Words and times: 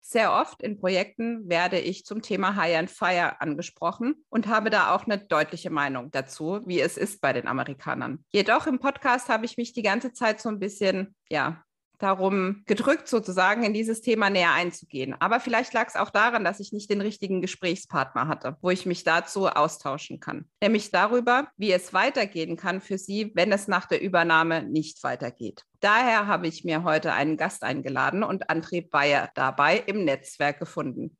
Sehr 0.00 0.32
oft 0.32 0.62
in 0.62 0.78
Projekten 0.78 1.48
werde 1.48 1.78
ich 1.78 2.04
zum 2.04 2.22
Thema 2.22 2.56
High 2.56 2.76
and 2.76 2.90
Fire 2.90 3.40
angesprochen 3.40 4.24
und 4.30 4.46
habe 4.46 4.70
da 4.70 4.94
auch 4.94 5.04
eine 5.04 5.18
deutliche 5.18 5.70
Meinung 5.70 6.10
dazu, 6.10 6.60
wie 6.64 6.80
es 6.80 6.96
ist 6.96 7.20
bei 7.20 7.32
den 7.32 7.46
Amerikanern. 7.46 8.24
Jedoch 8.32 8.66
im 8.66 8.78
Podcast 8.78 9.28
habe 9.28 9.44
ich 9.44 9.56
mich 9.56 9.72
die 9.72 9.82
ganze 9.82 10.12
Zeit 10.12 10.40
so 10.40 10.48
ein 10.48 10.58
bisschen, 10.58 11.14
ja, 11.28 11.62
darum 11.98 12.62
gedrückt, 12.66 13.08
sozusagen 13.08 13.64
in 13.64 13.74
dieses 13.74 14.00
Thema 14.00 14.30
näher 14.30 14.52
einzugehen. 14.52 15.14
Aber 15.20 15.40
vielleicht 15.40 15.72
lag 15.72 15.88
es 15.88 15.96
auch 15.96 16.10
daran, 16.10 16.44
dass 16.44 16.60
ich 16.60 16.72
nicht 16.72 16.90
den 16.90 17.00
richtigen 17.00 17.40
Gesprächspartner 17.40 18.28
hatte, 18.28 18.56
wo 18.60 18.70
ich 18.70 18.86
mich 18.86 19.04
dazu 19.04 19.48
austauschen 19.48 20.20
kann. 20.20 20.48
Nämlich 20.62 20.90
darüber, 20.90 21.48
wie 21.56 21.72
es 21.72 21.92
weitergehen 21.92 22.56
kann 22.56 22.80
für 22.80 22.98
Sie, 22.98 23.32
wenn 23.34 23.52
es 23.52 23.68
nach 23.68 23.86
der 23.86 24.00
Übernahme 24.00 24.62
nicht 24.62 25.02
weitergeht. 25.02 25.64
Daher 25.80 26.26
habe 26.26 26.46
ich 26.46 26.64
mir 26.64 26.84
heute 26.84 27.12
einen 27.12 27.36
Gast 27.36 27.62
eingeladen 27.62 28.22
und 28.22 28.50
André 28.50 28.88
Bayer 28.88 29.30
dabei 29.34 29.78
im 29.78 30.04
Netzwerk 30.04 30.58
gefunden. 30.58 31.16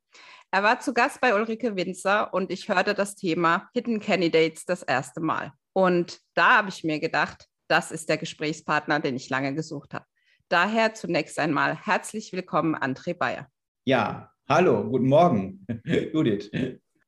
Er 0.51 0.63
war 0.63 0.79
zu 0.79 0.93
Gast 0.93 1.21
bei 1.21 1.35
Ulrike 1.35 1.75
Winzer 1.75 2.33
und 2.33 2.51
ich 2.51 2.69
hörte 2.69 2.95
das 2.95 3.15
Thema 3.15 3.69
Hidden 3.73 3.99
Candidates 3.99 4.65
das 4.65 4.81
erste 4.81 5.21
Mal. 5.21 5.53
Und 5.73 6.19
da 6.33 6.57
habe 6.57 6.69
ich 6.69 6.83
mir 6.83 6.99
gedacht, 6.99 7.47
das 7.67 7.91
ist 7.91 8.09
der 8.09 8.17
Gesprächspartner, 8.17 8.99
den 8.99 9.15
ich 9.15 9.29
lange 9.29 9.53
gesucht 9.53 9.93
habe. 9.93 10.05
Daher 10.49 10.95
zunächst 10.95 11.37
einmal 11.37 11.75
herzlich 11.75 12.33
willkommen, 12.33 12.75
André 12.75 13.13
Bayer. 13.13 13.47
Ja, 13.85 14.31
hallo, 14.47 14.83
guten 14.89 15.07
Morgen, 15.07 15.63
Judith. 15.85 16.49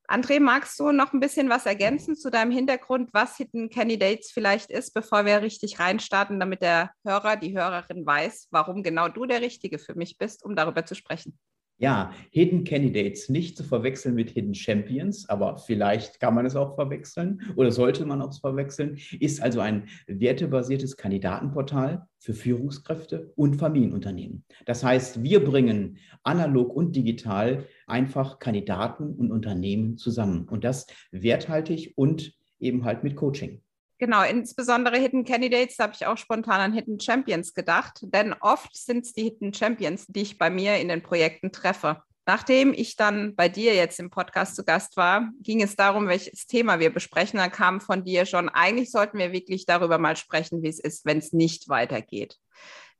André, 0.07 0.39
magst 0.39 0.79
du 0.79 0.91
noch 0.91 1.11
ein 1.11 1.19
bisschen 1.19 1.49
was 1.49 1.65
ergänzen 1.65 2.15
zu 2.15 2.29
deinem 2.29 2.51
Hintergrund, 2.51 3.09
was 3.13 3.37
Hidden 3.37 3.71
Candidates 3.71 4.29
vielleicht 4.31 4.69
ist, 4.69 4.93
bevor 4.93 5.25
wir 5.25 5.41
richtig 5.41 5.79
reinstarten, 5.79 6.39
damit 6.39 6.61
der 6.61 6.91
Hörer, 7.03 7.35
die 7.35 7.57
Hörerin 7.57 8.05
weiß, 8.05 8.49
warum 8.51 8.83
genau 8.83 9.07
du 9.07 9.25
der 9.25 9.41
Richtige 9.41 9.79
für 9.79 9.95
mich 9.95 10.19
bist, 10.19 10.45
um 10.45 10.55
darüber 10.55 10.85
zu 10.85 10.93
sprechen? 10.93 11.39
Ja, 11.81 12.13
Hidden 12.29 12.63
Candidates 12.63 13.27
nicht 13.27 13.57
zu 13.57 13.63
verwechseln 13.63 14.13
mit 14.13 14.29
Hidden 14.29 14.53
Champions, 14.53 15.27
aber 15.27 15.57
vielleicht 15.57 16.19
kann 16.19 16.35
man 16.35 16.45
es 16.45 16.55
auch 16.55 16.75
verwechseln 16.75 17.41
oder 17.55 17.71
sollte 17.71 18.05
man 18.05 18.21
auch 18.21 18.39
verwechseln, 18.39 18.99
ist 19.19 19.41
also 19.41 19.61
ein 19.61 19.87
wertebasiertes 20.05 20.95
Kandidatenportal 20.95 22.05
für 22.19 22.35
Führungskräfte 22.35 23.33
und 23.35 23.55
Familienunternehmen. 23.55 24.45
Das 24.67 24.83
heißt, 24.83 25.23
wir 25.23 25.43
bringen 25.43 25.97
analog 26.21 26.71
und 26.71 26.95
digital 26.95 27.65
einfach 27.87 28.37
Kandidaten 28.37 29.15
und 29.15 29.31
Unternehmen 29.31 29.97
zusammen 29.97 30.47
und 30.47 30.63
das 30.63 30.85
werthaltig 31.09 31.93
und 31.95 32.37
eben 32.59 32.85
halt 32.85 33.03
mit 33.03 33.15
Coaching. 33.15 33.59
Genau, 34.01 34.23
insbesondere 34.23 34.97
Hidden 34.97 35.25
Candidates, 35.25 35.77
da 35.77 35.83
habe 35.83 35.93
ich 35.93 36.07
auch 36.07 36.17
spontan 36.17 36.59
an 36.59 36.73
Hidden 36.73 36.99
Champions 36.99 37.53
gedacht, 37.53 37.99
denn 38.01 38.33
oft 38.33 38.75
sind 38.75 39.05
es 39.05 39.13
die 39.13 39.25
Hidden 39.25 39.53
Champions, 39.53 40.07
die 40.07 40.23
ich 40.23 40.39
bei 40.39 40.49
mir 40.49 40.77
in 40.77 40.87
den 40.87 41.03
Projekten 41.03 41.51
treffe. 41.51 42.01
Nachdem 42.25 42.73
ich 42.73 42.95
dann 42.95 43.35
bei 43.35 43.47
dir 43.47 43.75
jetzt 43.75 43.99
im 43.99 44.09
Podcast 44.09 44.55
zu 44.55 44.65
Gast 44.65 44.97
war, 44.97 45.29
ging 45.43 45.61
es 45.61 45.75
darum, 45.75 46.07
welches 46.07 46.47
Thema 46.47 46.79
wir 46.79 46.91
besprechen. 46.91 47.37
Da 47.37 47.47
kam 47.47 47.79
von 47.79 48.03
dir 48.03 48.25
schon, 48.25 48.49
eigentlich 48.49 48.89
sollten 48.89 49.19
wir 49.19 49.33
wirklich 49.33 49.67
darüber 49.67 49.99
mal 49.99 50.15
sprechen, 50.15 50.63
wie 50.63 50.69
es 50.69 50.79
ist, 50.79 51.05
wenn 51.05 51.19
es 51.19 51.31
nicht 51.31 51.69
weitergeht. 51.69 52.37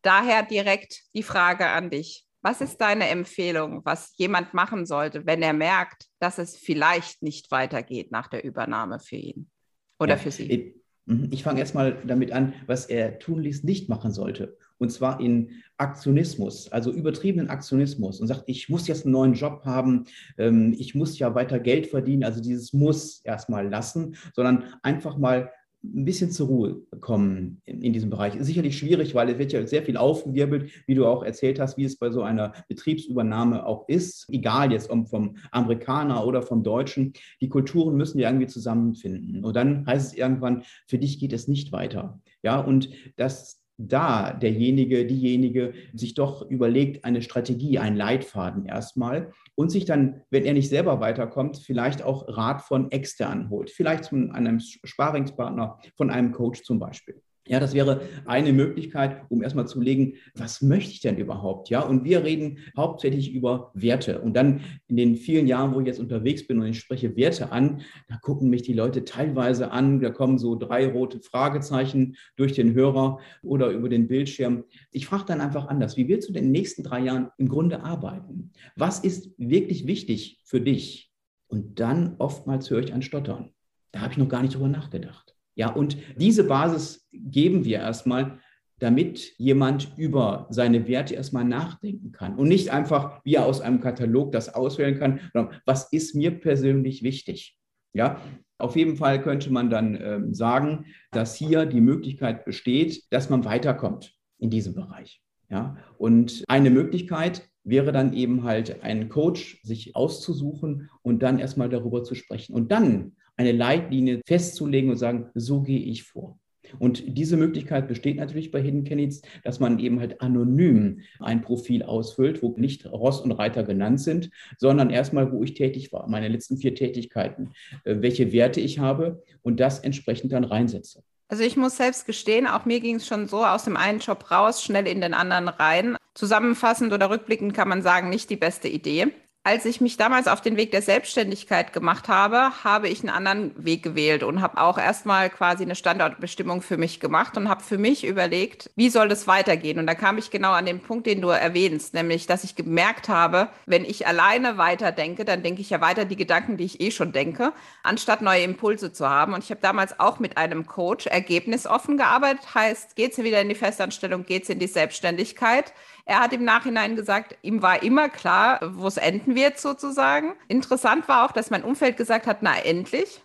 Daher 0.04 0.44
direkt 0.44 1.02
die 1.16 1.24
Frage 1.24 1.66
an 1.66 1.90
dich. 1.90 2.28
Was 2.44 2.62
ist 2.62 2.78
deine 2.78 3.10
Empfehlung, 3.10 3.84
was 3.86 4.14
jemand 4.18 4.54
machen 4.54 4.86
sollte, 4.86 5.26
wenn 5.26 5.42
er 5.42 5.54
merkt, 5.54 6.06
dass 6.20 6.38
es 6.38 6.58
vielleicht 6.58 7.24
nicht 7.24 7.50
weitergeht 7.50 8.12
nach 8.12 8.28
der 8.28 8.44
Übernahme 8.44 9.00
für 9.00 9.16
ihn 9.16 9.50
oder 9.98 10.14
ja, 10.14 10.20
für 10.20 10.30
sie? 10.30 10.81
Mhm. 11.06 11.28
Ich 11.32 11.44
fange 11.44 11.60
erstmal 11.60 11.98
damit 12.06 12.32
an, 12.32 12.54
was 12.68 12.86
er 12.86 13.20
tunlichst 13.20 13.64
nicht 13.64 13.90
machen 13.90 14.12
sollte. 14.12 14.58
Und 14.78 14.92
zwar 14.92 15.20
in 15.20 15.62
Aktionismus, 15.78 16.72
also 16.72 16.92
übertriebenen 16.92 17.50
Aktionismus 17.50 18.20
und 18.20 18.28
sagt, 18.28 18.44
ich 18.48 18.70
muss 18.70 18.88
jetzt 18.88 19.06
einen 19.06 19.14
neuen 19.14 19.34
Job 19.34 19.64
haben, 19.64 20.06
ähm, 20.38 20.76
ich 20.78 20.96
muss 20.96 21.20
ja 21.20 21.36
weiter 21.36 21.60
Geld 21.60 21.88
verdienen, 21.88 22.24
also 22.24 22.42
dieses 22.42 22.74
Muss 22.74 23.22
erstmal 23.24 23.68
lassen, 23.68 24.16
sondern 24.34 24.66
einfach 24.82 25.18
mal 25.18 25.52
ein 25.84 26.06
bisschen 26.06 26.32
zur 26.32 26.48
Ruhe 26.48 26.82
kommen 27.00 27.62
in, 27.66 27.82
in, 27.82 27.94
diesem 27.94 28.10
Bereich. 28.10 28.36
Ist 28.36 28.48
sicherlich 28.48 28.78
schwierig, 28.78 29.16
weil 29.16 29.30
es 29.30 29.38
wird 29.40 29.52
ja 29.52 29.66
sehr 29.66 29.84
viel 29.84 29.98
aufgewirbelt, 29.98 30.72
wie 30.86 30.96
du 30.96 31.08
auch 31.08 31.24
erzählt 31.24 31.60
hast, 31.60 31.78
wie 31.78 31.86
es 31.86 31.98
bei 31.98 32.12
so 32.12 32.22
einer 32.22 32.54
Betriebsübernahme 32.68 33.66
auch 33.66 33.88
ist. 33.88 34.28
Egal 34.30 34.72
jetzt 34.72 34.90
ob 34.90 35.08
vom 35.08 35.38
Amerikaner 35.52 36.26
oder 36.26 36.44
vom 36.44 36.64
Deutschen. 36.64 37.14
Die 37.42 37.50
Kulturen 37.50 37.96
müssen 37.96 38.20
ja 38.20 38.30
irgendwie 38.30 38.48
zusammenfinden. 38.48 39.44
Und 39.44 39.56
dann 39.56 39.86
heißt 39.86 40.12
es 40.12 40.18
irgendwann, 40.18 40.64
für 40.88 40.98
dich 40.98 41.20
geht 41.20 41.34
es 41.34 41.48
nicht 41.48 41.72
weiter. 41.72 42.20
Ja, 42.44 42.60
und 42.60 42.90
das 43.16 43.61
da 43.88 44.34
derjenige, 44.34 45.06
diejenige 45.06 45.74
sich 45.94 46.14
doch 46.14 46.50
überlegt, 46.50 47.06
eine 47.06 47.22
Strategie, 47.22 47.80
einen 47.80 47.96
Leitfaden 47.96 48.66
erstmal 48.66 49.32
und 49.56 49.72
sich 49.72 49.86
dann, 49.86 50.22
wenn 50.30 50.46
er 50.46 50.54
nicht 50.54 50.70
selber 50.70 51.00
weiterkommt, 51.00 51.58
vielleicht 51.58 52.04
auch 52.04 52.26
Rat 52.28 52.62
von 52.62 52.92
extern 52.92 53.50
holt. 53.50 53.70
Vielleicht 53.70 54.08
von 54.08 54.32
einem 54.32 54.60
Sparingspartner, 54.60 55.80
von 55.96 56.10
einem 56.10 56.32
Coach 56.32 56.64
zum 56.64 56.80
Beispiel. 56.80 57.22
Ja, 57.48 57.60
das 57.60 57.74
wäre 57.74 58.02
eine 58.26 58.54
Möglichkeit, 58.54 59.24
um 59.30 59.42
erstmal 59.42 59.68
zu 59.68 59.82
legen, 59.82 60.14
was 60.36 60.62
möchte 60.62 60.92
ich 60.92 61.02
denn 61.02 61.18
überhaupt? 61.18 61.70
Ja, 61.70 61.82
und 61.82 62.04
wir 62.04 62.24
reden 62.24 62.60
hauptsächlich 62.78 63.34
über 63.34 63.72
Werte. 63.74 64.22
Und 64.22 64.36
dann 64.36 64.62
in 64.88 64.96
den 64.96 65.16
vielen 65.16 65.48
Jahren, 65.48 65.74
wo 65.74 65.80
ich 65.80 65.88
jetzt 65.88 66.00
unterwegs 66.00 66.46
bin 66.46 66.60
und 66.60 66.68
ich 66.68 66.80
spreche 66.80 67.16
Werte 67.16 67.52
an, 67.52 67.82
da 68.08 68.18
gucken 68.18 68.52
mich 68.52 68.62
die 68.62 68.74
Leute 68.74 69.06
teilweise 69.06 69.72
an, 69.72 70.00
da 70.00 70.12
kommen 70.12 70.38
so 70.38 70.56
drei 70.56 70.86
rote 70.86 71.20
Fragezeichen 71.20 72.16
durch 72.36 72.54
den 72.54 72.76
Hörer 72.76 73.20
oder 73.42 73.72
über 73.72 73.90
den 73.90 74.08
Bildschirm. 74.08 74.66
Ich 74.92 75.08
frage 75.08 75.26
dann 75.26 75.42
einfach 75.42 75.68
anders, 75.68 75.98
wie 75.98 76.08
willst 76.08 76.30
du 76.30 76.34
denn 76.34 76.44
in 76.44 76.54
den 76.54 76.62
nächsten 76.62 76.84
drei 76.84 77.00
Jahren 77.00 77.32
im 77.40 77.50
Grunde 77.50 77.84
arbeiten? 77.84 78.52
Was 78.76 79.00
ist 79.00 79.34
wirklich 79.40 79.88
wichtig 79.88 80.42
für 80.46 80.62
dich? 80.62 81.12
Und 81.48 81.80
dann 81.80 82.16
oftmals 82.20 82.70
höre 82.70 82.84
ich 82.84 82.94
ein 82.94 83.02
Stottern. 83.02 83.50
Da 83.92 84.02
habe 84.02 84.14
ich 84.14 84.18
noch 84.18 84.30
gar 84.30 84.44
nicht 84.44 84.54
drüber 84.54 84.70
nachgedacht. 84.70 85.31
Ja, 85.56 85.72
und 85.72 85.98
diese 86.18 86.46
Basis 86.46 87.08
geben 87.12 87.66
wir 87.66 87.80
erstmal, 87.80 88.40
damit 88.80 89.38
jemand 89.38 89.94
über 89.96 90.48
seine 90.50 90.88
Werte 90.88 91.14
erstmal 91.14 91.46
nachdenken 91.46 92.12
kann 92.12 92.36
und 92.36 92.48
nicht 92.48 92.72
einfach, 92.72 93.22
wie 93.24 93.36
er 93.36 93.46
aus 93.46 93.62
einem 93.62 93.80
Katalog 93.80 94.32
das 94.32 94.54
auswählen 94.54 94.98
kann, 94.98 95.20
sondern 95.34 95.56
was 95.66 95.92
ist 95.94 96.16
mir 96.16 96.32
persönlich 96.32 97.04
wichtig? 97.04 97.58
Ja, 97.94 98.20
auf 98.58 98.76
jeden 98.76 98.96
Fall 98.96 99.22
könnte 99.22 99.52
man 99.52 99.70
dann 99.70 100.00
ähm, 100.02 100.34
sagen, 100.34 100.86
dass 101.12 101.36
hier 101.36 101.66
die 101.66 101.82
Möglichkeit 101.82 102.44
besteht, 102.44 103.04
dass 103.12 103.30
man 103.30 103.46
weiterkommt 103.46 104.16
in 104.40 104.50
diesem 104.50 104.74
Bereich. 104.74 105.22
Ja, 105.50 105.78
und 105.98 106.44
eine 106.48 106.70
Möglichkeit 106.70 107.48
wäre 107.64 107.92
dann 107.92 108.14
eben 108.14 108.44
halt 108.44 108.82
einen 108.84 109.10
Coach 109.10 109.62
sich 109.64 109.96
auszusuchen 109.96 110.90
und 111.04 111.22
dann 111.22 111.40
erstmal 111.40 111.70
darüber 111.70 112.04
zu 112.04 112.16
sprechen. 112.16 112.56
Und 112.56 112.72
dann 112.72 113.16
eine 113.38 113.52
Leitlinie 113.52 114.22
festzulegen 114.26 114.90
und 114.90 114.98
sagen, 114.98 115.30
so 115.34 115.62
gehe 115.62 115.80
ich 115.80 116.04
vor. 116.04 116.38
Und 116.80 117.04
diese 117.18 117.38
Möglichkeit 117.38 117.88
besteht 117.88 118.18
natürlich 118.18 118.52
bei 118.52 118.62
Hidden 118.62 118.84
Candidates, 118.84 119.22
dass 119.44 119.60
man 119.60 119.80
eben 119.80 120.00
halt 120.00 120.22
anonym 120.22 121.02
ein 121.20 121.42
Profil 121.42 121.84
ausfüllt, 121.84 122.42
wo 122.42 122.56
nicht 122.58 122.86
Ross 122.86 123.22
und 123.22 123.32
Reiter 123.32 123.64
genannt 123.64 124.00
sind, 124.00 124.30
sondern 124.58 124.90
erstmal, 124.90 125.32
wo 125.32 125.44
ich 125.44 125.54
tätig 125.54 125.92
war, 125.92 126.08
meine 126.08 126.28
letzten 126.28 126.58
vier 126.58 126.76
Tätigkeiten, 126.76 127.52
äh, 127.84 127.98
welche 128.00 128.32
Werte 128.32 128.62
ich 128.62 128.80
habe 128.80 129.24
und 129.42 129.60
das 129.60 129.80
entsprechend 129.80 130.32
dann 130.32 130.44
reinsetze. 130.44 131.04
Also 131.28 131.44
ich 131.44 131.56
muss 131.56 131.78
selbst 131.78 132.06
gestehen, 132.06 132.46
auch 132.46 132.66
mir 132.66 132.82
ging 132.82 132.98
es 132.98 133.08
schon 133.08 133.28
so 133.28 133.46
aus 133.46 133.64
dem 133.64 133.78
einen 133.78 134.00
Job 134.00 134.32
raus, 134.32 134.64
schnell 134.64 134.86
in 134.86 135.00
den 135.00 135.14
anderen 135.14 135.48
rein. 135.48 135.96
Zusammenfassend 136.14 136.92
oder 136.92 137.10
rückblickend 137.10 137.54
kann 137.54 137.70
man 137.70 137.82
sagen, 137.82 138.10
nicht 138.10 138.30
die 138.30 138.36
beste 138.36 138.68
Idee 138.68 139.08
als 139.44 139.66
ich 139.66 139.82
mich 139.82 139.98
damals 139.98 140.28
auf 140.28 140.42
den 140.42 140.56
Weg 140.56 140.70
der 140.70 140.84
Selbstständigkeit 140.84 141.74
gemacht 141.74 142.08
habe, 142.08 142.64
habe 142.64 142.88
ich 142.90 143.00
einen 143.00 143.10
anderen 143.10 143.66
Weg 143.66 143.82
gewählt 143.82 144.22
und 144.22 144.40
habe 144.40 144.62
auch 144.62 144.78
erstmal 144.78 145.32
quasi 145.32 145.64
eine 145.64 145.74
Standortbestimmung 145.74 146.62
für 146.62 146.78
mich 146.78 147.00
gemacht 147.00 147.36
und 147.38 147.50
habe 147.50 147.64
für 147.64 147.80
mich 147.80 148.06
überlegt, 148.06 148.70
wie 148.76 148.90
soll 148.90 149.10
das 149.10 149.26
weitergehen? 149.26 149.80
Und 149.80 149.88
da 149.88 149.96
kam 149.96 150.20
ich 150.20 150.30
genau 150.30 150.52
an 150.52 150.68
den 150.68 150.80
Punkt, 150.80 151.08
den 151.08 151.22
du 151.22 151.30
erwähnst, 151.30 151.96
nämlich, 151.96 152.28
dass 152.28 152.44
ich 152.44 152.56
gemerkt 152.56 153.10
habe, 153.10 153.50
wenn 153.66 153.84
ich 153.84 154.06
alleine 154.06 154.60
weiterdenke, 154.60 155.26
dann 155.26 155.42
denke 155.42 155.62
ich 155.62 155.72
ja 155.72 155.82
weiter 155.82 156.06
die 156.06 156.18
Gedanken, 156.18 156.58
die 156.58 156.66
ich 156.66 156.80
eh 156.80 156.92
schon 156.92 157.12
denke, 157.12 157.52
anstatt 157.82 158.22
neue 158.22 158.44
Impulse 158.44 158.94
zu 158.94 159.10
haben. 159.10 159.34
Und 159.34 159.44
ich 159.44 159.50
habe 159.50 159.62
damals 159.62 160.00
auch 160.00 160.20
mit 160.20 160.38
einem 160.38 160.68
Coach 160.68 161.08
ergebnisoffen 161.08 161.98
gearbeitet, 161.98 162.54
heißt, 162.54 162.96
geht's 162.96 163.18
wieder 163.18 163.42
in 163.42 163.50
die 163.50 163.56
Festanstellung, 163.56 164.24
geht's 164.24 164.50
in 164.50 164.60
die 164.60 164.68
Selbstständigkeit? 164.68 165.74
Er 166.06 166.20
hat 166.20 166.34
im 166.34 166.44
Nachhinein 166.44 166.96
gesagt, 166.96 167.38
ihm 167.42 167.62
war 167.62 167.84
immer 167.84 168.10
klar, 168.10 168.60
wo 168.62 168.88
es 168.88 168.98
enden 168.98 169.36
wird 169.36 169.60
sozusagen. 169.60 170.36
Interessant 170.48 171.08
war 171.08 171.26
auch, 171.26 171.32
dass 171.32 171.50
mein 171.50 171.64
Umfeld 171.64 171.98
gesagt 171.98 172.28
hat, 172.28 172.42
na 172.42 172.58
endlich. 172.58 173.22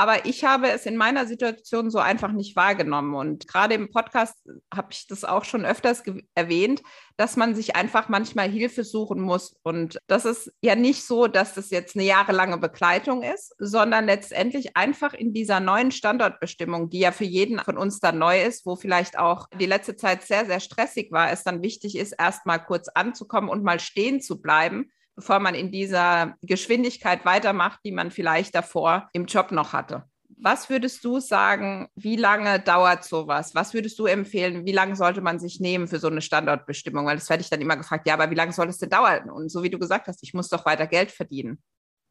Aber 0.00 0.24
ich 0.24 0.46
habe 0.46 0.70
es 0.70 0.86
in 0.86 0.96
meiner 0.96 1.26
Situation 1.26 1.90
so 1.90 1.98
einfach 1.98 2.32
nicht 2.32 2.56
wahrgenommen. 2.56 3.14
Und 3.14 3.46
gerade 3.46 3.74
im 3.74 3.90
Podcast 3.90 4.34
habe 4.72 4.88
ich 4.92 5.06
das 5.06 5.26
auch 5.26 5.44
schon 5.44 5.66
öfters 5.66 6.02
erwähnt, 6.34 6.80
dass 7.18 7.36
man 7.36 7.54
sich 7.54 7.76
einfach 7.76 8.08
manchmal 8.08 8.48
Hilfe 8.48 8.82
suchen 8.82 9.20
muss. 9.20 9.56
Und 9.62 9.98
das 10.06 10.24
ist 10.24 10.54
ja 10.62 10.74
nicht 10.74 11.04
so, 11.04 11.26
dass 11.26 11.52
das 11.52 11.68
jetzt 11.68 11.96
eine 11.96 12.06
jahrelange 12.06 12.56
Begleitung 12.56 13.22
ist, 13.22 13.54
sondern 13.58 14.06
letztendlich 14.06 14.74
einfach 14.74 15.12
in 15.12 15.34
dieser 15.34 15.60
neuen 15.60 15.90
Standortbestimmung, 15.90 16.88
die 16.88 17.00
ja 17.00 17.12
für 17.12 17.26
jeden 17.26 17.58
von 17.58 17.76
uns 17.76 18.00
dann 18.00 18.16
neu 18.16 18.42
ist, 18.42 18.64
wo 18.64 18.76
vielleicht 18.76 19.18
auch 19.18 19.48
die 19.60 19.66
letzte 19.66 19.96
Zeit 19.96 20.22
sehr, 20.22 20.46
sehr 20.46 20.60
stressig 20.60 21.12
war, 21.12 21.30
es 21.30 21.44
dann 21.44 21.62
wichtig 21.62 21.98
ist, 21.98 22.14
erst 22.18 22.46
mal 22.46 22.56
kurz 22.56 22.88
anzukommen 22.88 23.50
und 23.50 23.62
mal 23.62 23.80
stehen 23.80 24.22
zu 24.22 24.40
bleiben 24.40 24.90
bevor 25.16 25.40
man 25.40 25.54
in 25.54 25.70
dieser 25.70 26.36
Geschwindigkeit 26.42 27.24
weitermacht, 27.24 27.80
die 27.84 27.92
man 27.92 28.10
vielleicht 28.10 28.54
davor 28.54 29.08
im 29.12 29.26
Job 29.26 29.52
noch 29.52 29.72
hatte. 29.72 30.04
Was 30.42 30.70
würdest 30.70 31.04
du 31.04 31.20
sagen, 31.20 31.88
wie 31.94 32.16
lange 32.16 32.60
dauert 32.60 33.04
sowas? 33.04 33.54
Was 33.54 33.74
würdest 33.74 33.98
du 33.98 34.06
empfehlen, 34.06 34.64
wie 34.64 34.72
lange 34.72 34.96
sollte 34.96 35.20
man 35.20 35.38
sich 35.38 35.60
nehmen 35.60 35.86
für 35.86 35.98
so 35.98 36.08
eine 36.08 36.22
Standortbestimmung? 36.22 37.04
Weil 37.04 37.16
das 37.16 37.28
werde 37.28 37.42
ich 37.42 37.50
dann 37.50 37.60
immer 37.60 37.76
gefragt, 37.76 38.06
ja, 38.06 38.14
aber 38.14 38.30
wie 38.30 38.36
lange 38.36 38.52
soll 38.52 38.68
es 38.68 38.78
denn 38.78 38.88
dauern? 38.88 39.28
Und 39.28 39.50
so 39.50 39.62
wie 39.62 39.68
du 39.68 39.78
gesagt 39.78 40.06
hast, 40.06 40.22
ich 40.22 40.32
muss 40.32 40.48
doch 40.48 40.64
weiter 40.64 40.86
Geld 40.86 41.10
verdienen. 41.10 41.62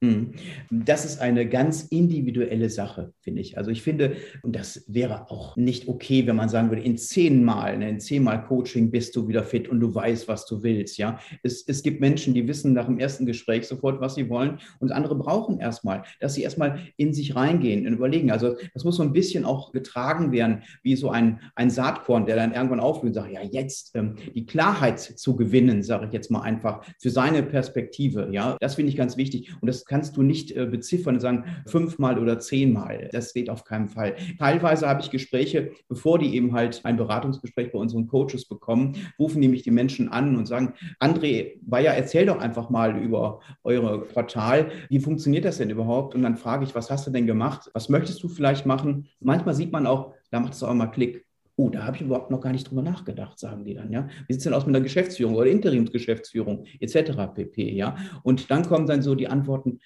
Hm. 0.01 0.31
Das 0.71 1.03
ist 1.03 1.19
eine 1.19 1.45
ganz 1.49 1.83
individuelle 1.83 2.69
Sache, 2.69 3.11
finde 3.19 3.41
ich. 3.41 3.57
Also 3.57 3.69
ich 3.69 3.81
finde, 3.81 4.15
und 4.43 4.55
das 4.55 4.85
wäre 4.87 5.29
auch 5.29 5.57
nicht 5.57 5.89
okay, 5.89 6.25
wenn 6.25 6.37
man 6.37 6.47
sagen 6.47 6.69
würde, 6.69 6.83
in 6.83 6.97
zehnmal, 6.97 7.77
ne, 7.77 7.89
in 7.89 7.99
zehnmal 7.99 8.45
Coaching 8.45 8.91
bist 8.91 9.13
du 9.17 9.27
wieder 9.27 9.43
fit 9.43 9.67
und 9.67 9.81
du 9.81 9.93
weißt, 9.93 10.29
was 10.29 10.45
du 10.45 10.63
willst. 10.63 10.97
Ja, 10.97 11.19
es, 11.43 11.67
es 11.67 11.83
gibt 11.83 11.99
Menschen, 11.99 12.33
die 12.33 12.47
wissen 12.47 12.71
nach 12.71 12.85
dem 12.85 12.97
ersten 12.97 13.25
Gespräch 13.25 13.67
sofort, 13.67 13.99
was 13.99 14.15
sie 14.15 14.29
wollen, 14.29 14.59
und 14.79 14.93
andere 14.93 15.15
brauchen 15.15 15.59
erstmal, 15.59 16.03
dass 16.21 16.35
sie 16.35 16.43
erstmal 16.43 16.79
in 16.95 17.13
sich 17.13 17.35
reingehen 17.35 17.85
und 17.85 17.91
überlegen. 17.91 18.31
Also 18.31 18.55
das 18.73 18.85
muss 18.85 18.95
so 18.95 19.03
ein 19.03 19.11
bisschen 19.11 19.43
auch 19.43 19.73
getragen 19.73 20.31
werden, 20.31 20.63
wie 20.81 20.95
so 20.95 21.09
ein, 21.09 21.41
ein 21.55 21.69
Saatkorn, 21.69 22.25
der 22.25 22.37
dann 22.37 22.53
irgendwann 22.53 22.79
aufblüht 22.79 23.09
und 23.09 23.15
sagt, 23.15 23.33
ja, 23.33 23.41
jetzt 23.43 23.97
ähm, 23.97 24.15
die 24.33 24.45
Klarheit 24.45 25.01
zu 25.01 25.35
gewinnen, 25.35 25.83
sage 25.83 26.05
ich 26.05 26.13
jetzt 26.13 26.31
mal 26.31 26.41
einfach, 26.41 26.85
für 27.01 27.09
seine 27.09 27.43
Perspektive. 27.43 28.29
Ja, 28.31 28.55
das 28.61 28.75
finde 28.75 28.91
ich 28.91 28.95
ganz 28.95 29.17
wichtig. 29.17 29.51
Und 29.59 29.67
das 29.67 29.88
kannst 29.89 30.15
du 30.15 30.21
nicht 30.21 30.51
äh, 30.51 30.65
beziffern 30.65 31.15
und 31.15 31.19
sagen 31.19 31.43
fünfmal 31.65 32.19
oder 32.19 32.39
zehnmal. 32.39 33.09
Das 33.11 33.33
geht 33.33 33.49
auf 33.49 33.65
keinen 33.65 33.89
Fall. 33.89 34.15
Teilweise 34.37 34.87
habe 34.87 35.01
ich 35.01 35.09
Gespräche, 35.09 35.71
bevor 35.89 36.19
die 36.19 36.35
eben 36.35 36.53
halt 36.53 36.85
ein 36.85 36.95
Beratungsgespräch 36.95 37.71
bei 37.73 37.79
unseren 37.79 38.07
Coaches 38.07 38.45
bekommen, 38.45 38.95
rufen 39.17 39.41
mich 39.49 39.63
die 39.63 39.71
Menschen 39.71 40.09
an 40.09 40.35
und 40.35 40.45
sagen, 40.45 40.73
André, 40.99 41.53
Bayer, 41.61 41.93
erzähl 41.93 42.27
doch 42.27 42.39
einfach 42.39 42.69
mal 42.69 42.97
über 43.01 43.39
eure 43.63 44.01
Portal. 44.01 44.71
Wie 44.89 44.99
funktioniert 44.99 45.45
das 45.45 45.57
denn 45.57 45.69
überhaupt? 45.69 46.13
Und 46.13 46.21
dann 46.21 46.37
frage 46.37 46.63
ich, 46.63 46.75
was 46.75 46.91
hast 46.91 47.07
du 47.07 47.11
denn 47.11 47.25
gemacht? 47.25 47.69
Was 47.73 47.89
möchtest 47.89 48.21
du 48.21 48.29
vielleicht 48.29 48.65
machen? 48.65 49.07
Manchmal 49.19 49.55
sieht 49.55 49.71
man 49.71 49.87
auch, 49.87 50.13
da 50.29 50.39
macht 50.39 50.53
es 50.53 50.63
auch 50.63 50.73
mal 50.73 50.87
Klick. 50.87 51.25
Oh, 51.59 51.69
da 51.69 51.83
habe 51.83 51.97
ich 51.97 52.01
überhaupt 52.03 52.31
noch 52.31 52.39
gar 52.39 52.53
nicht 52.53 52.69
drüber 52.69 52.81
nachgedacht, 52.81 53.37
sagen 53.37 53.65
die 53.65 53.73
dann, 53.73 53.91
ja. 53.91 54.07
Wie 54.27 54.33
sieht 54.33 54.37
es 54.37 54.43
denn 54.45 54.53
aus 54.53 54.65
mit 54.65 54.73
der 54.73 54.81
Geschäftsführung 54.81 55.35
oder 55.35 55.47
Interimsgeschäftsführung 55.47 56.63
etc. 56.79 57.11
pp, 57.35 57.73
ja. 57.73 57.97
Und 58.23 58.49
dann 58.49 58.65
kommen 58.65 58.87
dann 58.87 59.01
so 59.01 59.13
die 59.13 59.27
Antworten, 59.27 59.79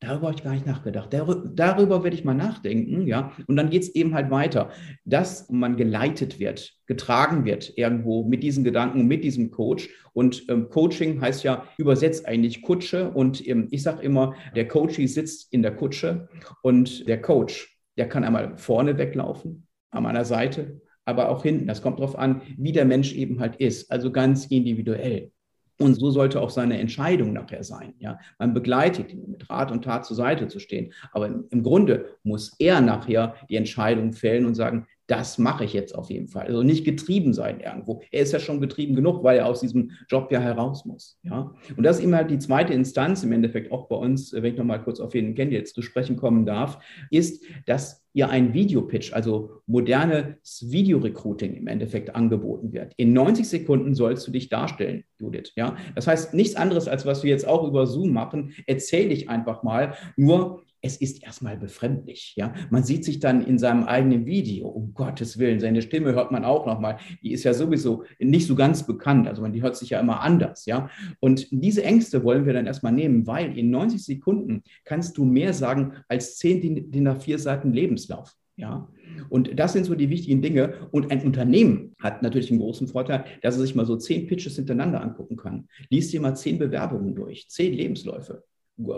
Darüber 0.00 0.28
habe 0.28 0.36
ich 0.36 0.44
gar 0.44 0.52
nicht 0.52 0.64
nachgedacht. 0.64 1.12
Darüber 1.12 2.04
werde 2.04 2.14
ich 2.14 2.24
mal 2.24 2.34
nachdenken, 2.34 3.08
ja. 3.08 3.32
Und 3.48 3.56
dann 3.56 3.68
geht 3.68 3.82
es 3.82 3.94
eben 3.96 4.14
halt 4.14 4.30
weiter, 4.30 4.70
dass 5.04 5.50
man 5.50 5.76
geleitet 5.76 6.38
wird, 6.38 6.76
getragen 6.86 7.44
wird 7.44 7.76
irgendwo 7.76 8.22
mit 8.22 8.44
diesen 8.44 8.62
Gedanken, 8.62 9.08
mit 9.08 9.24
diesem 9.24 9.50
Coach. 9.50 9.88
Und 10.12 10.44
ähm, 10.48 10.68
Coaching 10.68 11.20
heißt 11.20 11.42
ja 11.42 11.64
übersetzt 11.78 12.28
eigentlich 12.28 12.62
Kutsche. 12.62 13.10
Und 13.10 13.44
ähm, 13.48 13.66
ich 13.72 13.82
sage 13.82 14.02
immer, 14.02 14.36
der 14.54 14.68
Coachie 14.68 15.08
sitzt 15.08 15.52
in 15.52 15.62
der 15.62 15.74
Kutsche 15.74 16.28
und 16.62 17.08
der 17.08 17.20
Coach, 17.20 17.76
der 17.96 18.08
kann 18.08 18.22
einmal 18.22 18.56
vorne 18.56 18.98
weglaufen, 18.98 19.66
an 19.90 20.04
meiner 20.04 20.24
Seite, 20.24 20.80
aber 21.08 21.30
auch 21.30 21.42
hinten. 21.42 21.66
Das 21.66 21.80
kommt 21.82 21.98
darauf 21.98 22.18
an, 22.18 22.42
wie 22.58 22.72
der 22.72 22.84
Mensch 22.84 23.14
eben 23.14 23.40
halt 23.40 23.56
ist. 23.56 23.90
Also 23.90 24.12
ganz 24.12 24.46
individuell. 24.46 25.32
Und 25.80 25.94
so 25.94 26.10
sollte 26.10 26.40
auch 26.40 26.50
seine 26.50 26.78
Entscheidung 26.78 27.32
nachher 27.32 27.64
sein. 27.64 27.94
Ja? 27.98 28.18
Man 28.38 28.52
begleitet 28.52 29.12
ihn 29.12 29.30
mit 29.30 29.48
Rat 29.48 29.70
und 29.70 29.84
Tat 29.84 30.04
zur 30.04 30.16
Seite 30.16 30.48
zu 30.48 30.58
stehen. 30.58 30.92
Aber 31.12 31.26
im, 31.26 31.46
im 31.50 31.62
Grunde 31.62 32.16
muss 32.24 32.54
er 32.58 32.80
nachher 32.80 33.36
die 33.48 33.56
Entscheidung 33.56 34.12
fällen 34.12 34.44
und 34.44 34.54
sagen, 34.54 34.86
das 35.08 35.38
mache 35.38 35.64
ich 35.64 35.72
jetzt 35.72 35.94
auf 35.94 36.10
jeden 36.10 36.28
Fall. 36.28 36.46
Also 36.46 36.62
nicht 36.62 36.84
getrieben 36.84 37.32
sein 37.32 37.60
irgendwo. 37.60 38.02
Er 38.12 38.22
ist 38.22 38.32
ja 38.32 38.38
schon 38.38 38.60
getrieben 38.60 38.94
genug, 38.94 39.24
weil 39.24 39.38
er 39.38 39.46
aus 39.46 39.60
diesem 39.60 39.92
Job 40.08 40.30
ja 40.30 40.38
heraus 40.38 40.84
muss. 40.84 41.18
Ja? 41.22 41.54
Und 41.76 41.82
das 41.82 41.98
ist 41.98 42.04
immer 42.04 42.24
die 42.24 42.38
zweite 42.38 42.74
Instanz, 42.74 43.24
im 43.24 43.32
Endeffekt 43.32 43.72
auch 43.72 43.88
bei 43.88 43.96
uns, 43.96 44.32
wenn 44.32 44.44
ich 44.44 44.58
nochmal 44.58 44.82
kurz 44.82 45.00
auf 45.00 45.14
jeden 45.14 45.34
jetzt 45.50 45.74
zu 45.74 45.82
sprechen 45.82 46.16
kommen 46.16 46.44
darf, 46.44 46.78
ist, 47.10 47.42
dass 47.64 48.04
ihr 48.12 48.28
ein 48.28 48.52
Videopitch, 48.52 49.14
also 49.14 49.62
modernes 49.66 50.70
Videorecruiting 50.70 51.54
im 51.54 51.68
Endeffekt 51.68 52.14
angeboten 52.14 52.72
wird. 52.72 52.92
In 52.96 53.14
90 53.14 53.48
Sekunden 53.48 53.94
sollst 53.94 54.26
du 54.26 54.30
dich 54.30 54.50
darstellen, 54.50 55.04
Judith. 55.18 55.52
Ja? 55.56 55.76
Das 55.94 56.06
heißt 56.06 56.34
nichts 56.34 56.54
anderes, 56.54 56.86
als 56.86 57.06
was 57.06 57.22
wir 57.22 57.30
jetzt 57.30 57.48
auch 57.48 57.66
über 57.66 57.86
Zoom 57.86 58.12
machen. 58.12 58.52
Erzähl 58.66 59.08
dich 59.08 59.30
einfach 59.30 59.62
mal. 59.62 59.94
Nur 60.16 60.64
es 60.80 60.96
ist 60.96 61.22
erstmal 61.22 61.56
befremdlich. 61.56 62.34
Ja? 62.36 62.52
Man 62.70 62.84
sieht 62.84 63.04
sich 63.04 63.18
dann 63.18 63.44
in 63.44 63.58
seinem 63.58 63.84
eigenen 63.84 64.26
Video, 64.26 64.68
um 64.68 64.94
Gottes 64.94 65.38
Willen, 65.38 65.60
seine 65.60 65.82
Stimme 65.82 66.12
hört 66.12 66.30
man 66.30 66.44
auch 66.44 66.66
nochmal. 66.66 66.98
Die 67.22 67.32
ist 67.32 67.44
ja 67.44 67.54
sowieso 67.54 68.04
nicht 68.18 68.46
so 68.46 68.54
ganz 68.54 68.86
bekannt, 68.86 69.26
also 69.26 69.42
man, 69.42 69.52
die 69.52 69.62
hört 69.62 69.76
sich 69.76 69.90
ja 69.90 70.00
immer 70.00 70.20
anders. 70.20 70.66
Ja? 70.66 70.90
Und 71.20 71.48
diese 71.50 71.84
Ängste 71.84 72.24
wollen 72.24 72.46
wir 72.46 72.52
dann 72.52 72.66
erstmal 72.66 72.92
nehmen, 72.92 73.26
weil 73.26 73.56
in 73.58 73.70
90 73.70 74.04
Sekunden 74.04 74.62
kannst 74.84 75.18
du 75.18 75.24
mehr 75.24 75.52
sagen 75.52 75.94
als 76.08 76.36
10 76.38 76.90
DIN 76.90 77.08
A4 77.08 77.38
Seiten 77.38 77.72
Lebenslauf. 77.72 78.34
Ja, 78.56 78.88
und 79.28 79.56
das 79.56 79.72
sind 79.72 79.84
so 79.84 79.94
die 79.94 80.10
wichtigen 80.10 80.42
Dinge. 80.42 80.88
Und 80.90 81.12
ein 81.12 81.22
Unternehmen 81.22 81.94
hat 82.00 82.22
natürlich 82.22 82.50
einen 82.50 82.58
großen 82.58 82.88
Vorteil, 82.88 83.24
dass 83.40 83.54
er 83.54 83.60
sich 83.62 83.76
mal 83.76 83.86
so 83.86 83.94
zehn 83.96 84.26
Pitches 84.26 84.56
hintereinander 84.56 85.00
angucken 85.00 85.36
kann. 85.36 85.68
Lies 85.90 86.10
dir 86.10 86.20
mal 86.20 86.34
zehn 86.34 86.58
Bewerbungen 86.58 87.14
durch, 87.14 87.48
zehn 87.48 87.72
Lebensläufe 87.72 88.42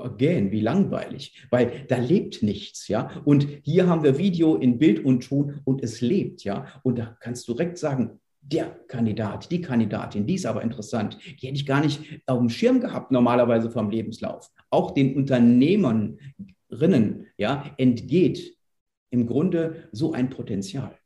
again, 0.03 0.51
wie 0.51 0.61
langweilig, 0.61 1.47
weil 1.51 1.85
da 1.89 1.97
lebt 1.97 2.43
nichts, 2.43 2.89
ja. 2.89 3.11
Und 3.25 3.47
hier 3.63 3.87
haben 3.87 4.03
wir 4.03 4.19
Video 4.19 4.57
in 4.57 4.79
Bild 4.79 5.05
und 5.05 5.29
Ton 5.29 5.61
und 5.65 5.83
es 5.83 6.01
lebt, 6.01 6.45
ja. 6.45 6.67
Und 6.83 6.99
da 6.99 7.17
kannst 7.21 7.47
du 7.49 7.55
direkt 7.55 7.79
sagen, 7.79 8.21
der 8.43 8.67
Kandidat, 8.89 9.51
die 9.51 9.61
Kandidatin, 9.61 10.27
die 10.27 10.35
ist 10.35 10.47
aber 10.47 10.63
interessant. 10.63 11.19
Die 11.41 11.47
hätte 11.47 11.57
ich 11.57 11.67
gar 11.67 11.81
nicht 11.81 12.23
auf 12.27 12.39
dem 12.39 12.49
Schirm 12.49 12.81
gehabt, 12.81 13.11
normalerweise 13.11 13.71
vom 13.71 13.91
Lebenslauf. 13.91 14.51
Auch 14.71 14.93
den 14.93 15.15
Unternehmerinnen, 15.15 17.27
ja, 17.37 17.65
entgeht 17.77 18.57
im 19.11 19.27
Grunde 19.27 19.89
so 19.93 20.13
ein 20.13 20.31
Potenzial. 20.31 20.97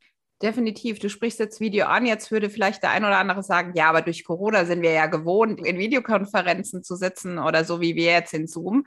Definitiv. 0.43 0.99
Du 0.99 1.09
sprichst 1.09 1.39
jetzt 1.39 1.61
Video 1.61 1.87
an. 1.87 2.07
Jetzt 2.07 2.31
würde 2.31 2.51
vielleicht 2.51 2.83
der 2.83 2.91
ein 2.91 3.05
oder 3.05 3.19
andere 3.19 3.43
sagen, 3.43 3.73
ja, 3.75 3.89
aber 3.89 4.03
durch 4.03 4.25
Corona 4.25 4.65
sind 4.65 4.83
wir 4.83 4.93
ja 4.93 5.07
gewohnt, 5.07 5.65
in 5.65 5.79
Videokonferenzen 5.79 6.83
zu 6.83 6.97
sitzen 6.97 7.39
oder 7.39 7.65
so 7.65 7.81
wie 7.81 7.95
wir 7.95 8.13
jetzt 8.13 8.35
in 8.35 8.47
Zoom. 8.47 8.85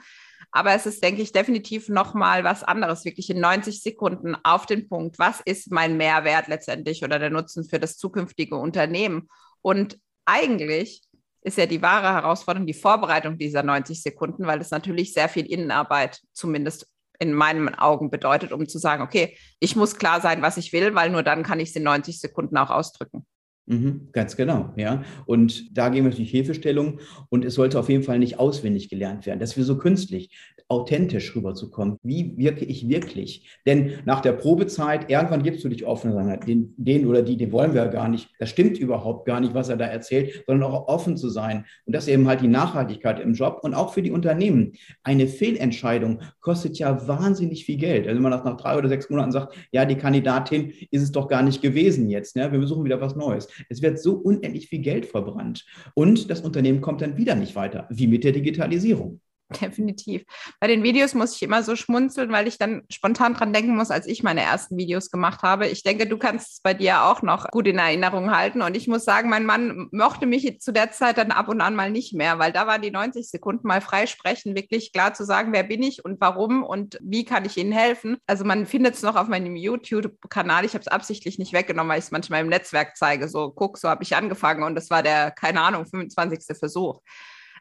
Aber 0.51 0.73
es 0.73 0.85
ist, 0.85 1.03
denke 1.03 1.21
ich, 1.21 1.31
definitiv 1.31 1.89
nochmal 1.89 2.43
was 2.43 2.63
anderes, 2.63 3.05
wirklich 3.05 3.29
in 3.29 3.39
90 3.39 3.81
Sekunden 3.81 4.35
auf 4.43 4.65
den 4.65 4.87
Punkt. 4.87 5.19
Was 5.19 5.41
ist 5.41 5.71
mein 5.71 5.97
Mehrwert 5.97 6.47
letztendlich 6.47 7.03
oder 7.03 7.17
der 7.17 7.29
Nutzen 7.29 7.63
für 7.63 7.79
das 7.79 7.97
zukünftige 7.97 8.55
Unternehmen? 8.55 9.29
Und 9.61 9.99
eigentlich 10.25 11.01
ist 11.41 11.57
ja 11.57 11.65
die 11.65 11.81
wahre 11.81 12.13
Herausforderung 12.13 12.67
die 12.67 12.73
Vorbereitung 12.73 13.37
dieser 13.37 13.63
90 13.63 14.01
Sekunden, 14.01 14.45
weil 14.47 14.59
es 14.59 14.71
natürlich 14.71 15.13
sehr 15.13 15.29
viel 15.29 15.45
Innenarbeit 15.45 16.21
zumindest 16.33 16.87
in 17.19 17.33
meinen 17.33 17.73
Augen 17.75 18.09
bedeutet, 18.09 18.51
um 18.51 18.67
zu 18.67 18.77
sagen, 18.77 19.03
okay, 19.03 19.37
ich 19.59 19.75
muss 19.75 19.95
klar 19.95 20.21
sein, 20.21 20.41
was 20.41 20.57
ich 20.57 20.73
will, 20.73 20.93
weil 20.95 21.09
nur 21.09 21.23
dann 21.23 21.43
kann 21.43 21.59
ich 21.59 21.69
es 21.69 21.75
in 21.75 21.83
90 21.83 22.19
Sekunden 22.19 22.57
auch 22.57 22.69
ausdrücken. 22.69 23.25
Mhm, 23.69 24.09
ganz 24.13 24.37
genau, 24.37 24.73
ja. 24.77 25.03
Und 25.25 25.77
da 25.77 25.89
gehen 25.89 26.05
wir 26.05 26.11
durch 26.11 26.31
Hilfestellung 26.31 27.01
und 27.29 27.43
es 27.43 27.55
sollte 27.55 27.77
auf 27.77 27.89
jeden 27.89 28.03
Fall 28.03 28.17
nicht 28.17 28.39
auswendig 28.39 28.89
gelernt 28.89 29.25
werden. 29.25 29.39
Das 29.39 29.57
wir 29.57 29.65
so 29.65 29.77
künstlich, 29.77 30.29
authentisch 30.69 31.35
rüberzukommen. 31.35 31.97
Wie 32.03 32.37
wirke 32.37 32.65
ich 32.65 32.89
wirklich? 32.89 33.59
Denn 33.65 33.93
nach 34.05 34.21
der 34.21 34.33
Probezeit, 34.33 35.09
irgendwann 35.09 35.43
gibst 35.43 35.63
du 35.63 35.69
dich 35.69 35.85
offen 35.85 36.11
und 36.11 36.25
sagst, 36.25 36.47
den, 36.47 36.73
den 36.77 37.05
oder 37.07 37.21
die, 37.21 37.37
den 37.37 37.51
wollen 37.51 37.73
wir 37.73 37.83
ja 37.83 37.87
gar 37.87 38.09
nicht. 38.09 38.29
Das 38.39 38.49
stimmt 38.49 38.77
überhaupt 38.77 39.25
gar 39.25 39.39
nicht, 39.39 39.53
was 39.53 39.69
er 39.69 39.77
da 39.77 39.85
erzählt, 39.85 40.43
sondern 40.45 40.69
auch 40.69 40.87
offen 40.87 41.15
zu 41.15 41.29
sein. 41.29 41.65
Und 41.85 41.95
das 41.95 42.07
eben 42.07 42.27
halt 42.27 42.41
die 42.41 42.49
Nachhaltigkeit 42.49 43.19
im 43.19 43.33
Job 43.33 43.59
und 43.63 43.73
auch 43.73 43.93
für 43.93 44.01
die 44.01 44.11
Unternehmen. 44.11 44.73
Eine 45.03 45.27
Fehlentscheidung 45.27 46.21
kostet 46.41 46.77
ja 46.79 47.07
wahnsinnig 47.07 47.65
viel 47.65 47.77
Geld. 47.77 48.05
Also 48.07 48.15
wenn 48.15 48.23
man 48.23 48.31
nach, 48.31 48.43
nach 48.43 48.57
drei 48.57 48.77
oder 48.77 48.89
sechs 48.89 49.09
Monaten 49.09 49.31
sagt, 49.31 49.55
ja, 49.71 49.85
die 49.85 49.95
Kandidatin 49.95 50.73
ist 50.91 51.01
es 51.01 51.11
doch 51.11 51.29
gar 51.29 51.43
nicht 51.43 51.61
gewesen 51.61 52.09
jetzt. 52.09 52.35
Ne? 52.35 52.51
Wir 52.51 52.59
besuchen 52.59 52.83
wieder 52.83 52.99
was 52.99 53.15
Neues. 53.15 53.47
Es 53.69 53.81
wird 53.81 53.99
so 53.99 54.15
unendlich 54.15 54.67
viel 54.67 54.79
Geld 54.79 55.05
verbrannt. 55.05 55.65
Und 55.93 56.29
das 56.29 56.41
Unternehmen 56.41 56.81
kommt 56.81 57.01
dann 57.01 57.17
wieder 57.17 57.35
nicht 57.35 57.55
weiter, 57.55 57.87
wie 57.89 58.07
mit 58.07 58.25
der 58.25 58.33
Digitalisierung. 58.33 59.21
definitiv. 59.61 60.23
Bei 60.59 60.67
den 60.67 60.83
Videos 60.83 61.13
muss 61.13 61.35
ich 61.35 61.43
immer 61.43 61.63
so 61.63 61.75
schmunzeln, 61.75 62.31
weil 62.31 62.47
ich 62.47 62.57
dann 62.57 62.83
spontan 62.89 63.33
dran 63.33 63.53
denken 63.53 63.75
muss, 63.75 63.91
als 63.91 64.05
ich 64.05 64.23
meine 64.23 64.41
ersten 64.41 64.77
Videos 64.77 65.09
gemacht 65.09 65.41
habe. 65.41 65.67
Ich 65.67 65.83
denke, 65.83 66.07
du 66.07 66.17
kannst 66.17 66.53
es 66.53 66.61
bei 66.61 66.73
dir 66.73 67.03
auch 67.03 67.21
noch 67.21 67.49
gut 67.49 67.67
in 67.67 67.77
Erinnerung 67.77 68.35
halten. 68.35 68.61
Und 68.61 68.75
ich 68.75 68.87
muss 68.87 69.05
sagen, 69.05 69.29
mein 69.29 69.45
Mann 69.45 69.87
mochte 69.91 70.25
mich 70.25 70.59
zu 70.59 70.73
der 70.73 70.91
Zeit 70.91 71.17
dann 71.17 71.31
ab 71.31 71.47
und 71.47 71.61
an 71.61 71.75
mal 71.75 71.91
nicht 71.91 72.13
mehr, 72.13 72.39
weil 72.39 72.51
da 72.51 72.67
waren 72.67 72.81
die 72.81 72.91
90 72.91 73.29
Sekunden 73.29 73.67
mal 73.67 73.81
frei 73.81 74.05
sprechen, 74.05 74.55
wirklich 74.55 74.91
klar 74.91 75.13
zu 75.13 75.23
sagen, 75.23 75.53
wer 75.53 75.63
bin 75.63 75.81
ich 75.81 76.03
und 76.03 76.19
warum 76.19 76.63
und 76.63 76.97
wie 77.01 77.23
kann 77.23 77.45
ich 77.45 77.57
Ihnen 77.57 77.71
helfen. 77.71 78.17
Also 78.27 78.43
man 78.43 78.65
findet 78.65 78.95
es 78.95 79.01
noch 79.01 79.15
auf 79.15 79.27
meinem 79.27 79.55
YouTube-Kanal. 79.55 80.65
Ich 80.65 80.73
habe 80.73 80.81
es 80.81 80.87
absichtlich 80.87 81.39
nicht 81.39 81.53
weggenommen, 81.53 81.89
weil 81.89 81.99
ich 81.99 82.05
es 82.05 82.11
manchmal 82.11 82.41
im 82.41 82.49
Netzwerk 82.49 82.97
zeige. 82.97 83.29
So, 83.29 83.51
guck, 83.51 83.77
so 83.77 83.87
habe 83.87 84.03
ich 84.03 84.15
angefangen 84.15 84.63
und 84.63 84.75
das 84.75 84.89
war 84.89 85.03
der, 85.03 85.31
keine 85.31 85.61
Ahnung, 85.61 85.85
25. 85.85 86.57
Versuch. 86.57 87.01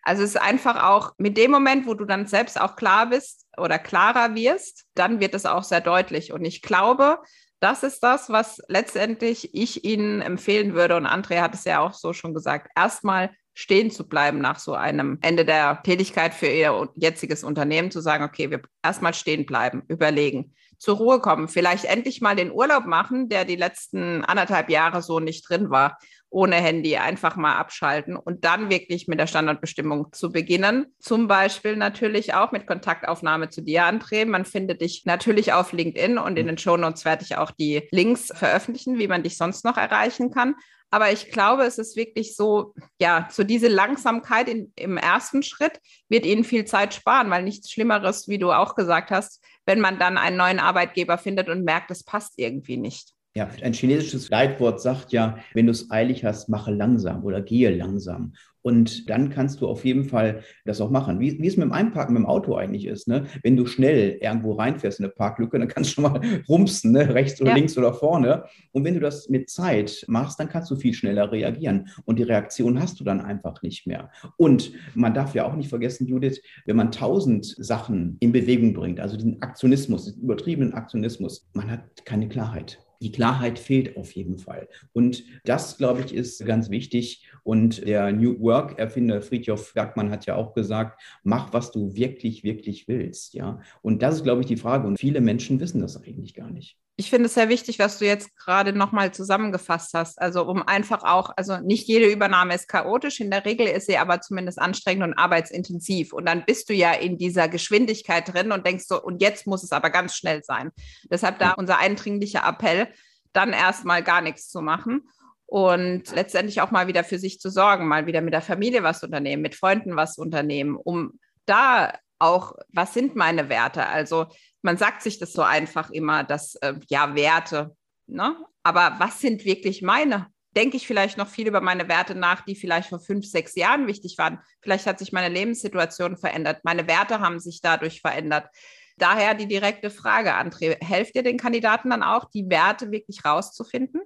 Also 0.06 0.22
es 0.22 0.30
ist 0.30 0.40
einfach 0.40 0.84
auch 0.84 1.14
mit 1.18 1.36
dem 1.36 1.50
Moment, 1.50 1.84
wo 1.84 1.94
du 1.94 2.04
dann 2.04 2.28
selbst 2.28 2.60
auch 2.60 2.76
klar 2.76 3.10
bist 3.10 3.44
oder 3.56 3.76
klarer 3.80 4.36
wirst, 4.36 4.84
dann 4.94 5.18
wird 5.18 5.34
es 5.34 5.46
auch 5.46 5.64
sehr 5.64 5.80
deutlich. 5.80 6.32
Und 6.32 6.44
ich 6.44 6.62
glaube, 6.62 7.18
das 7.58 7.82
ist 7.82 8.04
das, 8.04 8.30
was 8.30 8.62
letztendlich 8.68 9.52
ich 9.52 9.84
Ihnen 9.84 10.22
empfehlen 10.22 10.74
würde. 10.74 10.94
Und 10.94 11.06
Andrea 11.06 11.42
hat 11.42 11.54
es 11.54 11.64
ja 11.64 11.80
auch 11.80 11.92
so 11.92 12.12
schon 12.12 12.34
gesagt. 12.34 12.70
Erstmal 12.76 13.30
stehen 13.52 13.90
zu 13.90 14.08
bleiben 14.08 14.38
nach 14.38 14.60
so 14.60 14.74
einem 14.74 15.18
Ende 15.22 15.44
der 15.44 15.82
Tätigkeit 15.82 16.34
für 16.34 16.46
Ihr 16.46 16.88
jetziges 16.94 17.42
Unternehmen, 17.42 17.90
zu 17.90 18.00
sagen, 18.00 18.22
okay, 18.22 18.48
wir 18.48 18.62
erstmal 18.84 19.12
stehen 19.12 19.44
bleiben, 19.44 19.82
überlegen, 19.88 20.54
zur 20.78 20.98
Ruhe 20.98 21.20
kommen, 21.20 21.48
vielleicht 21.48 21.84
endlich 21.84 22.20
mal 22.20 22.36
den 22.36 22.52
Urlaub 22.52 22.86
machen, 22.86 23.28
der 23.28 23.44
die 23.44 23.56
letzten 23.56 24.24
anderthalb 24.24 24.70
Jahre 24.70 25.02
so 25.02 25.18
nicht 25.18 25.48
drin 25.48 25.70
war 25.70 25.98
ohne 26.30 26.56
Handy 26.56 26.96
einfach 26.96 27.36
mal 27.36 27.56
abschalten 27.56 28.16
und 28.16 28.44
dann 28.44 28.68
wirklich 28.70 29.08
mit 29.08 29.18
der 29.20 29.26
Standardbestimmung 29.26 30.12
zu 30.12 30.30
beginnen. 30.30 30.86
Zum 30.98 31.28
Beispiel 31.28 31.76
natürlich 31.76 32.34
auch 32.34 32.52
mit 32.52 32.66
Kontaktaufnahme 32.66 33.48
zu 33.48 33.62
dir, 33.62 33.84
André. 33.84 34.26
Man 34.26 34.44
findet 34.44 34.80
dich 34.80 35.04
natürlich 35.04 35.52
auf 35.52 35.72
LinkedIn 35.72 36.18
und 36.18 36.38
in 36.38 36.46
den 36.46 36.58
Shownotes 36.58 37.04
werde 37.04 37.24
ich 37.24 37.36
auch 37.36 37.50
die 37.50 37.88
Links 37.90 38.32
veröffentlichen, 38.34 38.98
wie 38.98 39.08
man 39.08 39.22
dich 39.22 39.36
sonst 39.36 39.64
noch 39.64 39.76
erreichen 39.76 40.30
kann. 40.30 40.54
Aber 40.90 41.10
ich 41.10 41.30
glaube, 41.30 41.64
es 41.64 41.78
ist 41.78 41.96
wirklich 41.96 42.36
so, 42.36 42.74
ja, 43.00 43.28
so 43.30 43.42
diese 43.42 43.68
Langsamkeit 43.68 44.48
in, 44.48 44.72
im 44.76 44.96
ersten 44.96 45.42
Schritt 45.42 45.80
wird 46.08 46.24
Ihnen 46.24 46.44
viel 46.44 46.64
Zeit 46.64 46.94
sparen, 46.94 47.28
weil 47.30 47.42
nichts 47.42 47.70
Schlimmeres, 47.70 48.28
wie 48.28 48.38
du 48.38 48.52
auch 48.52 48.74
gesagt 48.76 49.10
hast, 49.10 49.42
wenn 49.64 49.80
man 49.80 49.98
dann 49.98 50.16
einen 50.16 50.36
neuen 50.36 50.60
Arbeitgeber 50.60 51.18
findet 51.18 51.48
und 51.48 51.64
merkt, 51.64 51.90
es 51.90 52.04
passt 52.04 52.34
irgendwie 52.36 52.76
nicht. 52.76 53.15
Ja, 53.36 53.50
ein 53.60 53.74
chinesisches 53.74 54.30
Leitwort 54.30 54.80
sagt 54.80 55.12
ja, 55.12 55.36
wenn 55.52 55.66
du 55.66 55.72
es 55.72 55.90
eilig 55.90 56.24
hast, 56.24 56.48
mache 56.48 56.72
langsam 56.72 57.22
oder 57.22 57.42
gehe 57.42 57.68
langsam. 57.68 58.32
Und 58.62 59.10
dann 59.10 59.28
kannst 59.28 59.60
du 59.60 59.68
auf 59.68 59.84
jeden 59.84 60.04
Fall 60.04 60.42
das 60.64 60.80
auch 60.80 60.88
machen. 60.88 61.20
Wie, 61.20 61.38
wie 61.38 61.46
es 61.46 61.58
mit 61.58 61.64
dem 61.64 61.72
Einparken 61.72 62.14
mit 62.14 62.22
dem 62.22 62.26
Auto 62.26 62.54
eigentlich 62.54 62.86
ist. 62.86 63.08
Ne? 63.08 63.26
Wenn 63.42 63.54
du 63.54 63.66
schnell 63.66 64.16
irgendwo 64.22 64.54
reinfährst 64.54 65.00
in 65.00 65.04
eine 65.04 65.12
Parklücke, 65.12 65.58
dann 65.58 65.68
kannst 65.68 65.90
du 65.90 65.94
schon 65.96 66.04
mal 66.04 66.20
rumpsen, 66.48 66.92
ne? 66.92 67.14
rechts 67.14 67.38
oder 67.38 67.50
ja. 67.50 67.56
links 67.56 67.76
oder 67.76 67.92
vorne. 67.92 68.44
Und 68.72 68.84
wenn 68.84 68.94
du 68.94 69.00
das 69.00 69.28
mit 69.28 69.50
Zeit 69.50 70.06
machst, 70.08 70.40
dann 70.40 70.48
kannst 70.48 70.70
du 70.70 70.76
viel 70.76 70.94
schneller 70.94 71.30
reagieren. 71.30 71.90
Und 72.06 72.18
die 72.18 72.22
Reaktion 72.22 72.80
hast 72.80 72.98
du 72.98 73.04
dann 73.04 73.20
einfach 73.20 73.60
nicht 73.60 73.86
mehr. 73.86 74.10
Und 74.38 74.72
man 74.94 75.12
darf 75.12 75.34
ja 75.34 75.44
auch 75.46 75.56
nicht 75.56 75.68
vergessen, 75.68 76.06
Judith, 76.06 76.40
wenn 76.64 76.76
man 76.76 76.90
tausend 76.90 77.44
Sachen 77.44 78.16
in 78.20 78.32
Bewegung 78.32 78.72
bringt, 78.72 78.98
also 78.98 79.18
den 79.18 79.42
Aktionismus, 79.42 80.06
den 80.06 80.22
übertriebenen 80.22 80.72
Aktionismus, 80.72 81.46
man 81.52 81.70
hat 81.70 81.82
keine 82.06 82.30
Klarheit 82.30 82.80
die 83.00 83.12
Klarheit 83.12 83.58
fehlt 83.58 83.96
auf 83.96 84.12
jeden 84.12 84.38
Fall. 84.38 84.68
Und 84.92 85.24
das, 85.44 85.78
glaube 85.78 86.00
ich, 86.00 86.14
ist 86.14 86.44
ganz 86.44 86.70
wichtig. 86.70 87.26
Und 87.42 87.86
der 87.86 88.12
New 88.12 88.40
Work-Erfinder 88.40 89.22
Friedhof 89.22 89.74
Bergmann 89.74 90.10
hat 90.10 90.26
ja 90.26 90.36
auch 90.36 90.54
gesagt, 90.54 91.00
mach, 91.22 91.52
was 91.52 91.72
du 91.72 91.94
wirklich, 91.94 92.44
wirklich 92.44 92.88
willst. 92.88 93.34
Ja. 93.34 93.60
Und 93.82 94.02
das 94.02 94.16
ist, 94.16 94.24
glaube 94.24 94.40
ich, 94.40 94.46
die 94.46 94.56
Frage. 94.56 94.86
Und 94.86 94.98
viele 94.98 95.20
Menschen 95.20 95.60
wissen 95.60 95.80
das 95.80 95.96
eigentlich 96.02 96.34
gar 96.34 96.50
nicht 96.50 96.78
ich 96.98 97.10
finde 97.10 97.26
es 97.26 97.34
sehr 97.34 97.50
wichtig, 97.50 97.78
was 97.78 97.98
du 97.98 98.06
jetzt 98.06 98.34
gerade 98.38 98.72
nochmal 98.72 99.12
zusammengefasst 99.12 99.92
hast. 99.92 100.18
Also 100.18 100.44
um 100.44 100.62
einfach 100.62 101.02
auch, 101.04 101.30
also 101.36 101.58
nicht 101.58 101.86
jede 101.86 102.06
Übernahme 102.10 102.54
ist 102.54 102.68
chaotisch, 102.68 103.20
in 103.20 103.30
der 103.30 103.44
Regel 103.44 103.66
ist 103.66 103.86
sie 103.86 103.98
aber 103.98 104.22
zumindest 104.22 104.58
anstrengend 104.58 105.04
und 105.04 105.18
arbeitsintensiv. 105.18 106.14
Und 106.14 106.26
dann 106.26 106.44
bist 106.46 106.70
du 106.70 106.74
ja 106.74 106.92
in 106.92 107.18
dieser 107.18 107.48
Geschwindigkeit 107.48 108.32
drin 108.32 108.50
und 108.50 108.66
denkst 108.66 108.86
so, 108.88 109.02
und 109.02 109.20
jetzt 109.20 109.46
muss 109.46 109.62
es 109.62 109.72
aber 109.72 109.90
ganz 109.90 110.16
schnell 110.16 110.42
sein. 110.42 110.70
Deshalb 111.10 111.38
da 111.38 111.52
unser 111.52 111.78
eindringlicher 111.78 112.46
Appell, 112.48 112.88
dann 113.34 113.52
erstmal 113.52 114.02
gar 114.02 114.22
nichts 114.22 114.48
zu 114.48 114.62
machen 114.62 115.02
und 115.44 116.10
letztendlich 116.14 116.62
auch 116.62 116.70
mal 116.70 116.86
wieder 116.86 117.04
für 117.04 117.18
sich 117.18 117.40
zu 117.40 117.50
sorgen, 117.50 117.86
mal 117.86 118.06
wieder 118.06 118.22
mit 118.22 118.32
der 118.32 118.40
Familie 118.40 118.82
was 118.82 119.02
unternehmen, 119.02 119.42
mit 119.42 119.54
Freunden 119.54 119.96
was 119.96 120.16
unternehmen, 120.16 120.76
um 120.76 121.20
da 121.44 121.92
auch, 122.18 122.54
was 122.72 122.94
sind 122.94 123.14
meine 123.14 123.50
Werte? 123.50 123.86
Also 123.86 124.26
man 124.66 124.76
sagt 124.76 125.00
sich 125.00 125.18
das 125.20 125.32
so 125.32 125.42
einfach 125.42 125.90
immer, 125.90 126.24
dass 126.24 126.56
äh, 126.56 126.74
ja 126.88 127.14
Werte, 127.14 127.76
ne? 128.08 128.36
aber 128.64 128.96
was 128.98 129.20
sind 129.20 129.44
wirklich 129.44 129.80
meine? 129.80 130.26
Denke 130.56 130.76
ich 130.76 130.88
vielleicht 130.88 131.18
noch 131.18 131.28
viel 131.28 131.46
über 131.46 131.60
meine 131.60 131.88
Werte 131.88 132.16
nach, 132.16 132.44
die 132.44 132.56
vielleicht 132.56 132.88
vor 132.88 132.98
fünf, 132.98 133.26
sechs 133.26 133.54
Jahren 133.54 133.86
wichtig 133.86 134.18
waren. 134.18 134.40
Vielleicht 134.62 134.86
hat 134.86 134.98
sich 134.98 135.12
meine 135.12 135.32
Lebenssituation 135.32 136.16
verändert. 136.16 136.64
Meine 136.64 136.88
Werte 136.88 137.20
haben 137.20 137.38
sich 137.38 137.60
dadurch 137.60 138.00
verändert. 138.00 138.48
Daher 138.96 139.34
die 139.34 139.46
direkte 139.46 139.90
Frage, 139.90 140.34
André, 140.34 140.82
helft 140.82 141.14
ihr 141.14 141.22
den 141.22 141.36
Kandidaten 141.36 141.90
dann 141.90 142.02
auch, 142.02 142.28
die 142.30 142.50
Werte 142.50 142.90
wirklich 142.90 143.24
rauszufinden? 143.24 144.00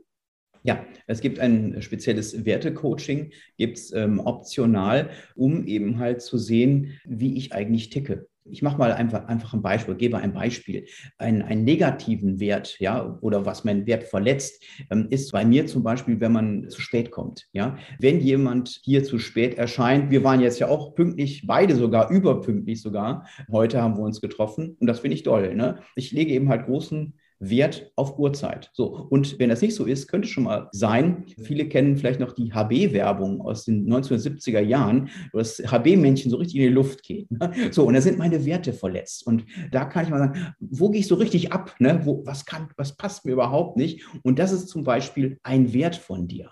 Ja, 0.62 0.84
es 1.06 1.22
gibt 1.22 1.38
ein 1.38 1.80
spezielles 1.80 2.44
Wertecoaching, 2.44 3.32
gibt 3.56 3.78
es 3.78 3.92
ähm, 3.92 4.20
optional, 4.20 5.08
um 5.36 5.66
eben 5.66 5.98
halt 5.98 6.20
zu 6.20 6.36
sehen, 6.36 7.00
wie 7.06 7.38
ich 7.38 7.54
eigentlich 7.54 7.88
ticke. 7.88 8.28
Ich 8.50 8.62
mache 8.62 8.78
mal 8.78 8.92
einfach, 8.92 9.26
einfach 9.26 9.54
ein 9.54 9.62
Beispiel, 9.62 9.94
gebe 9.94 10.18
ein 10.18 10.32
Beispiel. 10.32 10.86
Ein, 11.18 11.42
einen 11.42 11.64
negativen 11.64 12.40
Wert, 12.40 12.76
ja, 12.80 13.18
oder 13.20 13.46
was 13.46 13.64
meinen 13.64 13.86
Wert 13.86 14.04
verletzt, 14.04 14.62
ähm, 14.90 15.06
ist 15.10 15.32
bei 15.32 15.44
mir 15.44 15.66
zum 15.66 15.82
Beispiel, 15.82 16.20
wenn 16.20 16.32
man 16.32 16.68
zu 16.68 16.80
spät 16.80 17.10
kommt. 17.10 17.48
Ja, 17.52 17.76
wenn 17.98 18.20
jemand 18.20 18.80
hier 18.82 19.04
zu 19.04 19.18
spät 19.18 19.58
erscheint, 19.58 20.10
wir 20.10 20.24
waren 20.24 20.40
jetzt 20.40 20.58
ja 20.58 20.68
auch 20.68 20.94
pünktlich, 20.94 21.46
beide 21.46 21.76
sogar 21.76 22.10
überpünktlich 22.10 22.80
sogar. 22.80 23.26
Heute 23.50 23.80
haben 23.80 23.96
wir 23.96 24.02
uns 24.02 24.20
getroffen 24.20 24.76
und 24.80 24.86
das 24.86 25.00
finde 25.00 25.16
ich 25.16 25.22
toll. 25.22 25.54
Ne? 25.54 25.80
Ich 25.94 26.12
lege 26.12 26.32
eben 26.32 26.48
halt 26.48 26.66
großen 26.66 27.14
Wert 27.40 27.90
auf 27.96 28.18
Uhrzeit. 28.18 28.70
So, 28.74 29.06
und 29.08 29.38
wenn 29.38 29.48
das 29.48 29.62
nicht 29.62 29.74
so 29.74 29.86
ist, 29.86 30.08
könnte 30.08 30.28
schon 30.28 30.44
mal 30.44 30.68
sein, 30.72 31.24
viele 31.42 31.68
kennen 31.68 31.96
vielleicht 31.96 32.20
noch 32.20 32.32
die 32.32 32.52
HB-Werbung 32.52 33.40
aus 33.40 33.64
den 33.64 33.90
1970er 33.90 34.60
Jahren, 34.60 35.08
wo 35.32 35.38
das 35.38 35.58
HB-Männchen 35.58 36.30
so 36.30 36.36
richtig 36.36 36.56
in 36.56 36.62
die 36.62 36.68
Luft 36.68 37.02
geht. 37.02 37.30
Ne? 37.30 37.50
So, 37.70 37.86
und 37.86 37.94
da 37.94 38.00
sind 38.02 38.18
meine 38.18 38.44
Werte 38.44 38.72
verletzt. 38.72 39.26
Und 39.26 39.46
da 39.72 39.86
kann 39.86 40.04
ich 40.04 40.10
mal 40.10 40.18
sagen, 40.18 40.54
wo 40.60 40.90
gehe 40.90 41.00
ich 41.00 41.08
so 41.08 41.14
richtig 41.14 41.52
ab? 41.52 41.74
Ne? 41.78 42.02
Wo, 42.04 42.24
was, 42.26 42.44
kann, 42.44 42.68
was 42.76 42.96
passt 42.96 43.24
mir 43.24 43.32
überhaupt 43.32 43.76
nicht? 43.76 44.06
Und 44.22 44.38
das 44.38 44.52
ist 44.52 44.68
zum 44.68 44.84
Beispiel 44.84 45.38
ein 45.42 45.72
Wert 45.72 45.96
von 45.96 46.28
dir. 46.28 46.50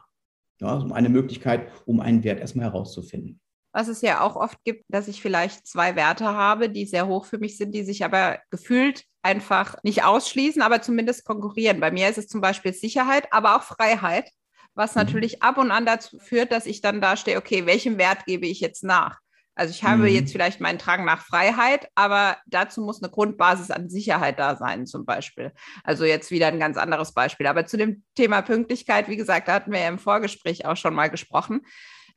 Ja, 0.60 0.74
also 0.74 0.92
eine 0.92 1.10
Möglichkeit, 1.10 1.68
um 1.84 2.00
einen 2.00 2.24
Wert 2.24 2.40
erstmal 2.40 2.66
herauszufinden 2.66 3.40
was 3.72 3.86
es 3.86 4.00
ja 4.00 4.22
auch 4.22 4.34
oft 4.34 4.64
gibt, 4.64 4.84
dass 4.88 5.06
ich 5.06 5.22
vielleicht 5.22 5.64
zwei 5.66 5.94
Werte 5.94 6.24
habe, 6.24 6.68
die 6.68 6.84
sehr 6.84 7.06
hoch 7.06 7.26
für 7.26 7.38
mich 7.38 7.56
sind, 7.56 7.74
die 7.74 7.84
sich 7.84 8.04
aber 8.04 8.38
gefühlt 8.50 9.04
einfach 9.28 9.76
nicht 9.82 10.04
ausschließen, 10.04 10.62
aber 10.62 10.80
zumindest 10.80 11.24
konkurrieren. 11.24 11.80
Bei 11.80 11.90
mir 11.90 12.08
ist 12.08 12.18
es 12.18 12.28
zum 12.28 12.40
Beispiel 12.40 12.72
Sicherheit, 12.72 13.30
aber 13.30 13.56
auch 13.56 13.62
Freiheit, 13.62 14.30
was 14.74 14.94
mhm. 14.94 15.02
natürlich 15.02 15.42
ab 15.42 15.58
und 15.58 15.70
an 15.70 15.84
dazu 15.84 16.18
führt, 16.18 16.50
dass 16.50 16.64
ich 16.64 16.80
dann 16.80 17.00
da 17.00 17.16
stehe, 17.16 17.36
okay, 17.36 17.66
welchem 17.66 17.98
Wert 17.98 18.24
gebe 18.24 18.46
ich 18.46 18.60
jetzt 18.60 18.84
nach? 18.84 19.18
Also 19.54 19.72
ich 19.72 19.82
habe 19.82 20.02
mhm. 20.02 20.14
jetzt 20.14 20.32
vielleicht 20.32 20.60
meinen 20.60 20.78
Drang 20.78 21.04
nach 21.04 21.20
Freiheit, 21.20 21.88
aber 21.94 22.38
dazu 22.46 22.80
muss 22.80 23.02
eine 23.02 23.10
Grundbasis 23.10 23.70
an 23.70 23.90
Sicherheit 23.90 24.38
da 24.38 24.56
sein, 24.56 24.86
zum 24.86 25.04
Beispiel. 25.04 25.52
Also 25.84 26.04
jetzt 26.04 26.30
wieder 26.30 26.46
ein 26.46 26.60
ganz 26.60 26.76
anderes 26.76 27.12
Beispiel. 27.12 27.48
Aber 27.48 27.66
zu 27.66 27.76
dem 27.76 28.04
Thema 28.14 28.40
Pünktlichkeit, 28.40 29.08
wie 29.08 29.16
gesagt, 29.16 29.48
da 29.48 29.54
hatten 29.54 29.72
wir 29.72 29.80
ja 29.80 29.88
im 29.88 29.98
Vorgespräch 29.98 30.64
auch 30.64 30.76
schon 30.76 30.94
mal 30.94 31.10
gesprochen 31.10 31.62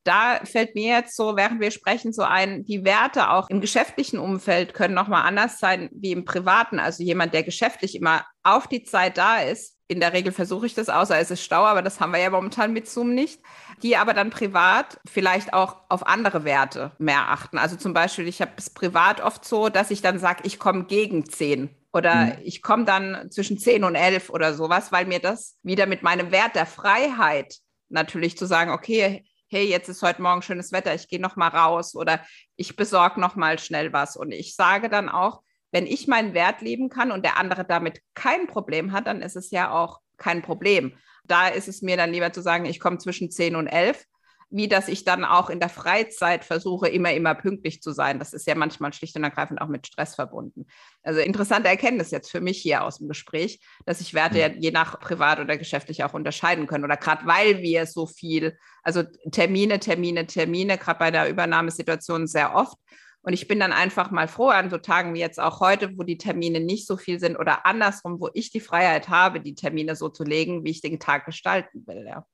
da 0.03 0.39
fällt 0.43 0.75
mir 0.75 0.96
jetzt 0.96 1.15
so, 1.15 1.36
während 1.36 1.62
wir 1.62 1.72
sprechen, 1.72 2.12
so 2.13 2.24
ein, 2.24 2.63
die 2.65 2.84
Werte 2.84 3.29
auch 3.29 3.50
im 3.50 3.62
geschäftlichen 3.62 4.20
Umfeld 4.20 4.74
können 4.74 4.93
nochmal 4.93 5.25
anders 5.27 5.60
sein 5.60 5.89
wie 5.93 6.12
im 6.12 6.25
privaten. 6.25 6.79
Also 6.79 7.03
jemand, 7.03 7.34
der 7.34 7.43
geschäftlich 7.43 7.96
immer 7.96 8.25
auf 8.43 8.67
die 8.67 8.84
Zeit 8.84 9.17
da 9.17 9.39
ist. 9.39 9.77
In 9.88 10.00
der 10.00 10.13
Regel 10.13 10.31
versuche 10.31 10.65
ich 10.65 10.74
das, 10.74 10.89
außer 10.89 11.20
es 11.20 11.31
ist 11.31 11.43
Stau, 11.43 11.65
aber 11.65 11.81
das 11.81 12.00
haben 12.00 12.13
wir 12.13 12.20
ja 12.20 12.29
momentan 12.29 12.72
mit 12.72 12.88
Zoom 12.89 13.13
nicht. 13.13 13.41
Die 13.84 13.98
aber 13.98 14.13
dann 14.13 14.29
privat 14.29 15.00
vielleicht 15.05 15.53
auch 15.53 15.77
auf 15.89 16.08
andere 16.08 16.46
Werte 16.46 16.91
mehr 16.98 17.29
achten. 17.29 17.58
Also 17.58 17.75
zum 17.75 17.93
Beispiel, 17.93 18.27
ich 18.27 18.41
habe 18.41 18.51
es 18.58 18.70
privat 18.70 19.22
oft 19.22 19.43
so, 19.43 19.70
dass 19.70 19.91
ich 19.91 20.01
dann 20.01 20.17
sage, 20.17 20.43
ich 20.46 20.60
komme 20.60 20.86
gegen 20.86 21.25
zehn 21.25 21.70
oder 21.93 22.15
mhm. 22.15 22.34
ich 22.43 22.62
komme 22.62 22.86
dann 22.86 23.29
zwischen 23.31 23.58
zehn 23.58 23.84
und 23.84 23.96
elf 23.96 24.29
oder 24.29 24.53
sowas, 24.53 24.91
weil 24.91 25.05
mir 25.05 25.20
das 25.20 25.58
wieder 25.62 25.86
mit 25.86 26.03
meinem 26.03 26.31
Wert 26.31 26.55
der 26.55 26.65
Freiheit 26.65 27.58
natürlich 27.89 28.38
zu 28.38 28.46
sagen, 28.46 28.72
okay, 28.72 29.25
hey, 29.51 29.67
jetzt 29.67 29.89
ist 29.89 30.01
heute 30.01 30.22
Morgen 30.22 30.41
schönes 30.41 30.72
Wetter, 30.72 30.96
ich 30.96 31.10
gehe 31.10 31.20
noch 31.20 31.36
mal 31.36 31.50
raus 31.50 31.93
oder 31.93 32.22
ich 32.55 32.77
besorge 32.77 33.20
noch 33.20 33.36
mal 33.36 33.60
schnell 33.60 33.91
was. 33.91 34.15
Und 34.15 34.31
ich 34.31 34.55
sage 34.55 34.88
dann 34.88 35.10
auch, 35.10 35.41
wenn 35.72 35.86
ich 35.86 36.08
meinen 36.08 36.34
Wert 36.34 36.62
leben 36.62 36.88
kann 36.88 37.12
und 37.12 37.25
der 37.25 37.38
andere 37.38 37.65
damit 37.65 38.00
kein 38.13 38.48
Problem 38.48 38.93
hat, 38.93 39.08
dann 39.08 39.22
ist 39.22 39.36
es 39.36 39.51
ja 39.51 39.70
auch 39.72 40.00
kein 40.15 40.41
Problem. 40.41 40.93
Da 41.25 41.50
ist 41.50 41.67
es 41.67 41.81
mir 41.81 41.98
dann 41.98 42.13
lieber 42.13 42.31
zu 42.31 42.41
sagen, 42.41 42.63
ich 42.63 42.79
komme 42.79 42.98
zwischen 43.00 43.29
10 43.29 43.58
und 43.58 43.67
11, 43.67 44.05
wie 44.51 44.67
dass 44.67 44.88
ich 44.88 45.05
dann 45.05 45.24
auch 45.24 45.50
in 45.50 45.60
der 45.60 45.70
Freizeit 45.70 46.43
versuche, 46.43 46.89
immer, 46.89 47.13
immer 47.13 47.34
pünktlich 47.34 47.81
zu 47.81 47.91
sein. 47.91 48.20
Das 48.20 48.34
ist 48.34 48.46
ja 48.46 48.55
manchmal 48.55 48.93
schlicht 48.93 49.15
und 49.15 49.24
ergreifend 49.24 49.62
auch 49.62 49.67
mit 49.67 49.88
Stress 49.88 50.15
verbunden. 50.15 50.67
Also 51.03 51.22
interessante 51.22 51.70
Erkenntnis 51.70 52.12
jetzt 52.12 52.29
für 52.29 52.41
mich 52.41 52.58
hier 52.58 52.84
aus 52.84 53.00
dem 53.00 53.08
Gespräch, 53.08 53.62
dass 53.86 54.00
sich 54.00 54.13
Werte 54.13 54.39
ja 54.39 54.48
je 54.48 54.72
nach 54.72 55.00
privat 55.00 55.39
oder 55.39 55.58
geschäftlich 55.58 56.03
auch 56.03 56.13
unterscheiden 56.13 56.67
können. 56.67 56.84
Oder 56.84 56.98
gerade 56.98 57.25
weil 57.25 57.62
wir 57.62 57.86
so 57.86 58.05
viel, 58.05 58.58
also 58.84 59.03
Termine, 59.31 59.79
Termine, 59.79 60.27
Termine, 60.27 60.77
gerade 60.77 61.00
bei 61.00 61.12
der 61.12 61.29
Übernahmesituation 61.29 62.27
sehr 62.27 62.53
oft. 62.53 62.77
Und 63.24 63.34
ich 63.34 63.48
bin 63.48 63.60
dann 63.60 63.72
einfach 63.72 64.12
mal 64.12 64.27
froh 64.27 64.50
an 64.50 64.70
so 64.70 64.77
Tagen 64.77 65.13
wie 65.13 65.20
jetzt 65.20 65.39
auch 65.39 65.60
heute, 65.60 65.98
wo 65.98 66.03
die 66.03 66.17
Termine 66.17 66.60
nicht 66.60 66.88
so 66.88 66.98
viel 66.98 67.20
sind 67.20 67.38
oder 67.38 67.65
andersrum, 67.65 68.20
wo 68.20 68.29
ich 68.34 68.51
die 68.51 68.60
Freiheit 68.60 69.10
habe, 69.10 69.39
die 69.39 69.55
Termine 69.55 69.96
so 69.96 70.10
zu 70.10 70.24
legen, 70.24 70.63
wie 70.65 70.72
ich 70.72 70.81
den 70.81 71.00
Tag 71.00 71.25
gestalten 71.25 71.86
will. 71.86 72.03
Ja. 72.08 72.25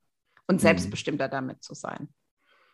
Und 0.47 0.55
mhm. 0.55 0.59
selbstbestimmter 0.59 1.27
damit 1.27 1.63
zu 1.63 1.73
sein. 1.73 2.07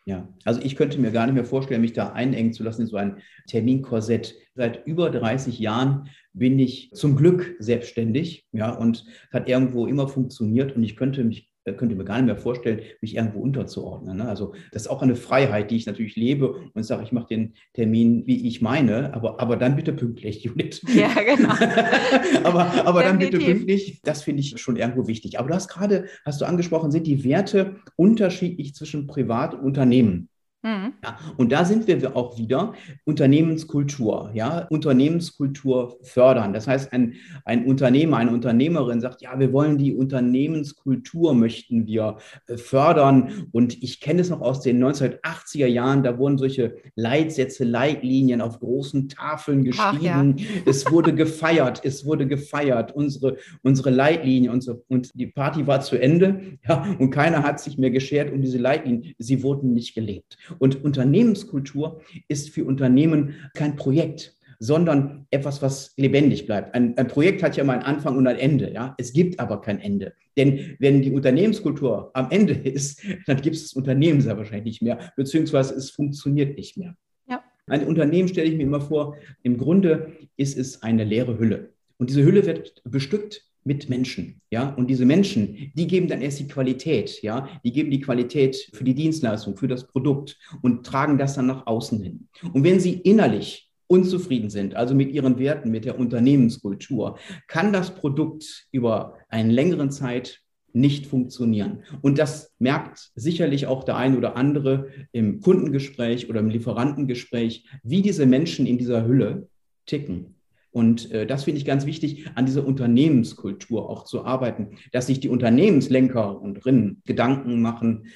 Ja, 0.06 0.28
also 0.44 0.60
ich 0.60 0.76
könnte 0.76 1.00
mir 1.00 1.12
gar 1.12 1.24
nicht 1.24 1.34
mehr 1.34 1.46
vorstellen, 1.46 1.80
mich 1.80 1.94
da 1.94 2.12
einengen 2.12 2.52
zu 2.52 2.62
lassen 2.62 2.82
in 2.82 2.88
so 2.88 2.96
ein 2.96 3.22
Terminkorsett. 3.48 4.34
Seit 4.54 4.86
über 4.86 5.10
30 5.10 5.58
Jahren 5.58 6.10
bin 6.34 6.58
ich 6.58 6.90
zum 6.92 7.16
Glück 7.16 7.56
selbstständig, 7.58 8.46
ja, 8.52 8.70
und 8.70 9.06
hat 9.32 9.48
irgendwo 9.48 9.86
immer 9.86 10.06
funktioniert 10.06 10.76
und 10.76 10.82
ich 10.82 10.96
könnte 10.96 11.24
mich 11.24 11.50
könnte 11.72 11.94
mir 11.94 12.04
gar 12.04 12.16
nicht 12.16 12.26
mehr 12.26 12.36
vorstellen, 12.36 12.80
mich 13.00 13.16
irgendwo 13.16 13.40
unterzuordnen. 13.40 14.18
Ne? 14.18 14.28
Also 14.28 14.54
das 14.72 14.82
ist 14.82 14.88
auch 14.88 15.02
eine 15.02 15.16
Freiheit, 15.16 15.70
die 15.70 15.76
ich 15.76 15.86
natürlich 15.86 16.16
lebe 16.16 16.54
und 16.74 16.82
sage, 16.82 17.02
ich 17.02 17.12
mache 17.12 17.28
den 17.28 17.54
Termin, 17.72 18.26
wie 18.26 18.46
ich 18.46 18.62
meine, 18.62 19.14
aber, 19.14 19.40
aber 19.40 19.56
dann 19.56 19.76
bitte 19.76 19.92
pünktlich, 19.92 20.42
Judith. 20.42 20.82
Ja, 20.94 21.08
genau. 21.22 21.52
aber 22.44 22.86
aber 22.86 23.02
dann 23.02 23.18
bitte 23.18 23.38
pünktlich, 23.38 24.00
das 24.04 24.22
finde 24.22 24.40
ich 24.40 24.60
schon 24.60 24.76
irgendwo 24.76 25.08
wichtig. 25.08 25.38
Aber 25.38 25.48
du 25.48 25.54
hast 25.54 25.68
gerade, 25.68 26.06
hast 26.24 26.40
du 26.40 26.44
angesprochen, 26.44 26.90
sind 26.90 27.06
die 27.06 27.24
Werte 27.24 27.76
unterschiedlich 27.96 28.74
zwischen 28.74 29.06
Privat 29.06 29.54
und 29.54 29.74
Unternehmen? 29.74 30.28
Mhm. 30.64 30.94
Ja, 31.04 31.18
und 31.36 31.52
da 31.52 31.66
sind 31.66 31.86
wir 31.86 32.16
auch 32.16 32.38
wieder 32.38 32.72
Unternehmenskultur, 33.04 34.30
ja, 34.32 34.66
Unternehmenskultur 34.70 35.98
fördern. 36.02 36.54
Das 36.54 36.66
heißt, 36.66 36.90
ein, 36.94 37.14
ein 37.44 37.66
Unternehmer, 37.66 38.16
eine 38.16 38.30
Unternehmerin 38.30 39.02
sagt, 39.02 39.20
ja, 39.20 39.38
wir 39.38 39.52
wollen 39.52 39.76
die 39.76 39.94
Unternehmenskultur 39.94 41.34
möchten 41.34 41.86
wir 41.86 42.16
äh, 42.46 42.56
fördern. 42.56 43.48
Und 43.52 43.82
ich 43.82 44.00
kenne 44.00 44.22
es 44.22 44.30
noch 44.30 44.40
aus 44.40 44.62
den 44.62 44.82
1980er 44.82 45.66
Jahren, 45.66 46.02
da 46.02 46.16
wurden 46.16 46.38
solche 46.38 46.76
Leitsätze, 46.96 47.64
Leitlinien 47.64 48.40
auf 48.40 48.58
großen 48.58 49.10
Tafeln 49.10 49.64
geschrieben. 49.64 50.36
Ja. 50.38 50.46
Es 50.64 50.90
wurde 50.90 51.14
gefeiert, 51.14 51.82
es 51.84 52.06
wurde 52.06 52.26
gefeiert, 52.26 52.94
unsere, 52.94 53.36
unsere 53.62 53.90
Leitlinie 53.90 54.50
und, 54.50 54.62
so, 54.62 54.82
und 54.88 55.10
die 55.12 55.26
Party 55.26 55.66
war 55.66 55.82
zu 55.82 56.00
Ende, 56.00 56.58
ja, 56.66 56.86
und 56.98 57.10
keiner 57.10 57.42
hat 57.42 57.60
sich 57.60 57.76
mehr 57.76 57.90
geschert 57.90 58.32
um 58.32 58.40
diese 58.40 58.56
Leitlinien. 58.56 59.14
Sie 59.18 59.42
wurden 59.42 59.74
nicht 59.74 59.94
gelebt. 59.94 60.38
Und 60.58 60.84
Unternehmenskultur 60.84 62.00
ist 62.28 62.50
für 62.50 62.64
Unternehmen 62.64 63.34
kein 63.54 63.76
Projekt, 63.76 64.36
sondern 64.58 65.26
etwas, 65.30 65.62
was 65.62 65.92
lebendig 65.96 66.46
bleibt. 66.46 66.74
Ein, 66.74 66.96
ein, 66.96 67.08
Projekt 67.08 67.42
hat 67.42 67.56
ja 67.56 67.62
immer 67.62 67.74
einen 67.74 67.82
Anfang 67.82 68.16
und 68.16 68.26
ein 68.26 68.38
Ende. 68.38 68.72
Ja? 68.72 68.94
Es 68.98 69.12
gibt 69.12 69.40
aber 69.40 69.60
kein 69.60 69.80
Ende. 69.80 70.14
Denn 70.36 70.76
wenn 70.78 71.02
die 71.02 71.12
Unternehmenskultur 71.12 72.10
am 72.14 72.30
Ende 72.30 72.54
ist, 72.64 73.02
dann 73.26 73.40
gibt 73.40 73.56
es 73.56 73.62
das 73.62 73.72
Unternehmen 73.74 74.20
sehr 74.20 74.36
wahrscheinlich 74.36 74.64
nicht 74.64 74.82
mehr, 74.82 75.12
beziehungsweise 75.16 75.74
es 75.74 75.90
funktioniert 75.90 76.56
nicht 76.56 76.76
mehr. 76.76 76.96
Ja. 77.28 77.42
Ein 77.66 77.86
Unternehmen 77.86 78.28
stelle 78.28 78.48
ich 78.48 78.56
mir 78.56 78.62
immer 78.62 78.80
vor, 78.80 79.16
im 79.42 79.58
Grunde 79.58 80.12
ist 80.36 80.58
es 80.58 80.82
eine 80.82 81.04
leere 81.04 81.38
Hülle. 81.38 81.74
Und 81.98 82.10
diese 82.10 82.24
Hülle 82.24 82.44
wird 82.46 82.82
bestückt 82.84 83.44
mit 83.64 83.88
Menschen, 83.88 84.40
ja. 84.50 84.68
Und 84.74 84.88
diese 84.88 85.06
Menschen, 85.06 85.72
die 85.74 85.86
geben 85.86 86.06
dann 86.06 86.20
erst 86.20 86.38
die 86.38 86.48
Qualität, 86.48 87.22
ja. 87.22 87.48
Die 87.64 87.72
geben 87.72 87.90
die 87.90 88.00
Qualität 88.00 88.70
für 88.72 88.84
die 88.84 88.94
Dienstleistung, 88.94 89.56
für 89.56 89.68
das 89.68 89.86
Produkt 89.86 90.38
und 90.62 90.84
tragen 90.84 91.18
das 91.18 91.34
dann 91.34 91.46
nach 91.46 91.66
außen 91.66 92.02
hin. 92.02 92.28
Und 92.52 92.62
wenn 92.64 92.80
sie 92.80 92.92
innerlich 92.92 93.70
unzufrieden 93.86 94.50
sind, 94.50 94.74
also 94.74 94.94
mit 94.94 95.12
ihren 95.12 95.38
Werten, 95.38 95.70
mit 95.70 95.84
der 95.84 95.98
Unternehmenskultur, 95.98 97.18
kann 97.48 97.72
das 97.72 97.94
Produkt 97.94 98.66
über 98.70 99.18
einen 99.28 99.50
längeren 99.50 99.90
Zeit 99.90 100.40
nicht 100.74 101.06
funktionieren. 101.06 101.84
Und 102.02 102.18
das 102.18 102.52
merkt 102.58 103.12
sicherlich 103.14 103.66
auch 103.66 103.84
der 103.84 103.96
ein 103.96 104.16
oder 104.16 104.36
andere 104.36 104.88
im 105.12 105.40
Kundengespräch 105.40 106.28
oder 106.28 106.40
im 106.40 106.48
Lieferantengespräch, 106.48 107.66
wie 107.82 108.02
diese 108.02 108.26
Menschen 108.26 108.66
in 108.66 108.76
dieser 108.76 109.06
Hülle 109.06 109.48
ticken. 109.86 110.33
Und 110.74 111.12
äh, 111.12 111.24
das 111.24 111.44
finde 111.44 111.58
ich 111.58 111.64
ganz 111.64 111.86
wichtig, 111.86 112.26
an 112.34 112.46
dieser 112.46 112.66
Unternehmenskultur 112.66 113.88
auch 113.88 114.02
zu 114.02 114.24
arbeiten, 114.24 114.76
dass 114.90 115.06
sich 115.06 115.20
die 115.20 115.28
Unternehmenslenker 115.28 116.40
und 116.42 116.66
Rinnen 116.66 117.00
Gedanken 117.04 117.62
machen, 117.62 118.08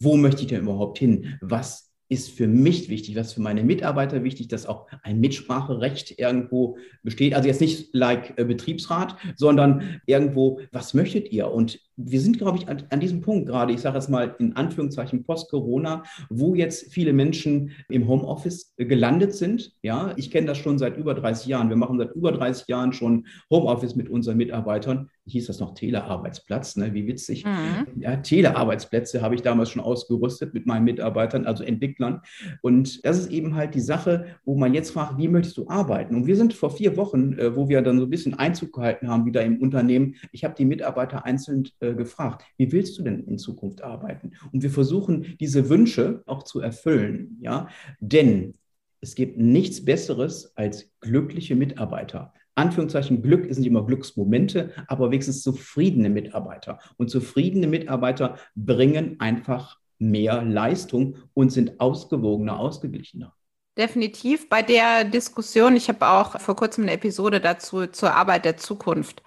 wo 0.00 0.16
möchte 0.16 0.40
ich 0.40 0.46
denn 0.46 0.62
überhaupt 0.62 0.98
hin? 0.98 1.36
Was 1.42 1.92
ist 2.08 2.30
für 2.30 2.48
mich 2.48 2.88
wichtig, 2.88 3.16
was 3.16 3.34
für 3.34 3.42
meine 3.42 3.64
Mitarbeiter 3.64 4.24
wichtig, 4.24 4.48
dass 4.48 4.64
auch 4.64 4.86
ein 5.02 5.20
Mitspracherecht 5.20 6.18
irgendwo 6.18 6.78
besteht. 7.02 7.34
Also 7.34 7.48
jetzt 7.48 7.60
nicht 7.60 7.92
like 7.92 8.38
äh, 8.38 8.44
Betriebsrat, 8.44 9.16
sondern 9.34 10.00
irgendwo, 10.06 10.60
was 10.72 10.94
möchtet 10.94 11.30
ihr? 11.32 11.50
Und 11.50 11.80
wir 11.96 12.20
sind, 12.20 12.38
glaube 12.38 12.58
ich, 12.58 12.68
an, 12.68 13.00
diesem 13.00 13.22
Punkt 13.22 13.46
gerade, 13.46 13.72
ich 13.72 13.80
sage 13.80 13.98
es 13.98 14.08
mal 14.08 14.36
in 14.38 14.54
Anführungszeichen 14.54 15.24
Post-Corona, 15.24 16.02
wo 16.28 16.54
jetzt 16.54 16.92
viele 16.92 17.12
Menschen 17.12 17.70
im 17.88 18.06
Homeoffice 18.06 18.74
gelandet 18.76 19.34
sind. 19.34 19.72
Ja, 19.82 20.12
ich 20.16 20.30
kenne 20.30 20.46
das 20.46 20.58
schon 20.58 20.78
seit 20.78 20.96
über 20.98 21.14
30 21.14 21.46
Jahren. 21.46 21.70
Wir 21.70 21.76
machen 21.76 21.98
seit 21.98 22.12
über 22.12 22.32
30 22.32 22.68
Jahren 22.68 22.92
schon 22.92 23.26
Homeoffice 23.50 23.96
mit 23.96 24.10
unseren 24.10 24.36
Mitarbeitern. 24.36 25.08
Hieß 25.28 25.46
das 25.46 25.58
noch 25.58 25.74
Telearbeitsplatz, 25.74 26.76
ne? 26.76 26.94
wie 26.94 27.06
witzig. 27.06 27.44
Mhm. 27.44 28.00
Ja, 28.00 28.16
Telearbeitsplätze 28.16 29.22
habe 29.22 29.34
ich 29.34 29.42
damals 29.42 29.70
schon 29.70 29.82
ausgerüstet 29.82 30.54
mit 30.54 30.66
meinen 30.66 30.84
Mitarbeitern, 30.84 31.46
also 31.46 31.64
Entwicklern. 31.64 32.20
Und 32.62 33.04
das 33.04 33.18
ist 33.18 33.30
eben 33.32 33.54
halt 33.54 33.74
die 33.74 33.80
Sache, 33.80 34.26
wo 34.44 34.56
man 34.56 34.74
jetzt 34.74 34.90
fragt, 34.90 35.18
wie 35.18 35.28
möchtest 35.28 35.56
du 35.56 35.68
arbeiten? 35.68 36.14
Und 36.14 36.26
wir 36.26 36.36
sind 36.36 36.54
vor 36.54 36.70
vier 36.70 36.96
Wochen, 36.96 37.32
äh, 37.38 37.56
wo 37.56 37.68
wir 37.68 37.82
dann 37.82 37.98
so 37.98 38.04
ein 38.04 38.10
bisschen 38.10 38.34
Einzug 38.34 38.72
gehalten 38.74 39.08
haben, 39.08 39.24
wieder 39.24 39.42
im 39.42 39.60
Unternehmen. 39.60 40.14
Ich 40.30 40.44
habe 40.44 40.54
die 40.56 40.64
Mitarbeiter 40.64 41.24
einzeln 41.24 41.64
äh, 41.80 41.85
äh, 41.90 41.94
gefragt, 41.94 42.44
wie 42.56 42.72
willst 42.72 42.98
du 42.98 43.02
denn 43.02 43.24
in 43.24 43.38
Zukunft 43.38 43.82
arbeiten? 43.82 44.32
Und 44.52 44.62
wir 44.62 44.70
versuchen, 44.70 45.36
diese 45.40 45.68
Wünsche 45.68 46.22
auch 46.26 46.42
zu 46.42 46.60
erfüllen, 46.60 47.38
ja, 47.40 47.68
denn 48.00 48.54
es 49.00 49.14
gibt 49.14 49.38
nichts 49.38 49.84
Besseres 49.84 50.56
als 50.56 50.90
glückliche 51.00 51.54
Mitarbeiter. 51.54 52.32
Anführungszeichen 52.56 53.22
Glück 53.22 53.46
ist 53.46 53.58
nicht 53.58 53.66
immer 53.66 53.86
Glücksmomente, 53.86 54.72
aber 54.88 55.10
wenigstens 55.10 55.42
zufriedene 55.42 56.08
Mitarbeiter. 56.08 56.78
Und 56.96 57.10
zufriedene 57.10 57.66
Mitarbeiter 57.66 58.38
bringen 58.54 59.20
einfach 59.20 59.78
mehr 59.98 60.42
Leistung 60.42 61.16
und 61.34 61.50
sind 61.50 61.80
ausgewogener, 61.80 62.58
ausgeglichener. 62.58 63.34
Definitiv 63.78 64.48
bei 64.48 64.62
der 64.62 65.04
Diskussion, 65.04 65.76
ich 65.76 65.88
habe 65.88 66.08
auch 66.08 66.40
vor 66.40 66.56
kurzem 66.56 66.84
eine 66.84 66.92
Episode 66.92 67.40
dazu 67.40 67.86
zur 67.86 68.14
Arbeit 68.14 68.46
der 68.46 68.56
Zukunft 68.56 69.22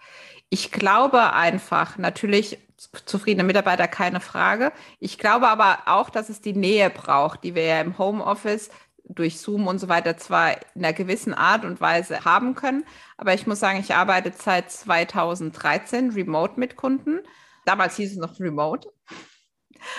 ich 0.49 0.71
glaube 0.71 1.33
einfach, 1.33 1.97
natürlich 1.97 2.57
zufriedene 3.05 3.43
Mitarbeiter, 3.43 3.88
keine 3.88 4.19
Frage. 4.19 4.71
Ich 4.99 5.17
glaube 5.17 5.49
aber 5.49 5.79
auch, 5.85 6.09
dass 6.09 6.29
es 6.29 6.41
die 6.41 6.53
Nähe 6.53 6.89
braucht, 6.89 7.43
die 7.43 7.55
wir 7.55 7.63
ja 7.65 7.81
im 7.81 7.97
Homeoffice 7.97 8.69
durch 9.03 9.39
Zoom 9.39 9.67
und 9.67 9.79
so 9.79 9.89
weiter 9.89 10.17
zwar 10.17 10.53
in 10.75 10.83
einer 10.85 10.93
gewissen 10.93 11.33
Art 11.33 11.65
und 11.65 11.81
Weise 11.81 12.25
haben 12.25 12.55
können, 12.55 12.85
aber 13.17 13.33
ich 13.33 13.47
muss 13.47 13.59
sagen, 13.59 13.79
ich 13.79 13.95
arbeite 13.95 14.31
seit 14.35 14.71
2013 14.71 16.12
remote 16.12 16.59
mit 16.59 16.75
Kunden. 16.75 17.19
Damals 17.65 17.97
hieß 17.97 18.12
es 18.12 18.17
noch 18.17 18.39
remote. 18.39 18.89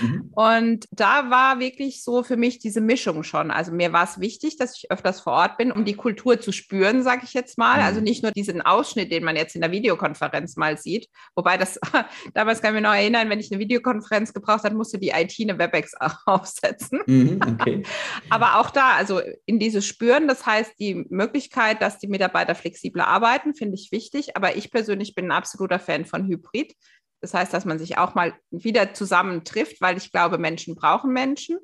Mhm. 0.00 0.30
Und 0.34 0.86
da 0.90 1.30
war 1.30 1.60
wirklich 1.60 2.02
so 2.02 2.22
für 2.22 2.36
mich 2.36 2.58
diese 2.58 2.80
Mischung 2.80 3.22
schon. 3.22 3.50
Also 3.50 3.72
mir 3.72 3.92
war 3.92 4.04
es 4.04 4.20
wichtig, 4.20 4.56
dass 4.56 4.76
ich 4.76 4.90
öfters 4.90 5.20
vor 5.20 5.34
Ort 5.34 5.58
bin, 5.58 5.70
um 5.72 5.84
die 5.84 5.94
Kultur 5.94 6.40
zu 6.40 6.52
spüren, 6.52 7.02
sage 7.02 7.22
ich 7.24 7.34
jetzt 7.34 7.58
mal. 7.58 7.80
Also 7.80 8.00
mhm. 8.00 8.00
Also 8.00 8.00
nicht 8.02 8.22
nur 8.22 8.32
diesen 8.32 8.62
Ausschnitt, 8.62 9.12
den 9.12 9.24
man 9.24 9.36
jetzt 9.36 9.54
in 9.54 9.60
der 9.60 9.72
Videokonferenz 9.72 10.56
mal 10.56 10.78
sieht. 10.78 11.08
Wobei 11.34 11.58
das, 11.58 11.78
damals 12.34 12.62
kann 12.62 12.70
ich 12.70 12.80
mich 12.80 12.88
noch 12.88 12.94
erinnern, 12.94 13.28
wenn 13.28 13.40
ich 13.40 13.50
eine 13.52 13.60
Videokonferenz 13.60 14.32
gebraucht 14.32 14.64
habe, 14.64 14.74
musste 14.74 14.98
die 14.98 15.10
IT 15.10 15.34
eine 15.40 15.58
WebEx 15.58 15.92
aufsetzen. 16.26 17.00
Mhm, 17.06 17.40
okay. 17.46 17.82
Aber 18.30 18.58
auch 18.58 18.70
da, 18.70 18.94
also 18.94 19.20
in 19.44 19.58
dieses 19.58 19.86
Spüren, 19.86 20.28
das 20.28 20.46
heißt 20.46 20.78
die 20.78 21.06
Möglichkeit, 21.10 21.82
dass 21.82 21.98
die 21.98 22.08
Mitarbeiter 22.08 22.54
flexibler 22.54 23.06
arbeiten, 23.06 23.54
finde 23.54 23.74
ich 23.74 23.92
wichtig. 23.92 24.36
Aber 24.36 24.56
ich 24.56 24.70
persönlich 24.70 25.14
bin 25.14 25.26
ein 25.26 25.32
absoluter 25.32 25.78
Fan 25.78 26.06
von 26.06 26.26
Hybrid. 26.26 26.74
Das 27.20 27.34
heißt, 27.34 27.52
dass 27.52 27.64
man 27.64 27.78
sich 27.78 27.98
auch 27.98 28.14
mal 28.14 28.34
wieder 28.50 28.94
zusammen 28.94 29.44
trifft, 29.44 29.80
weil 29.80 29.96
ich 29.96 30.12
glaube, 30.12 30.38
Menschen 30.38 30.74
brauchen 30.74 31.12
Menschen. 31.12 31.58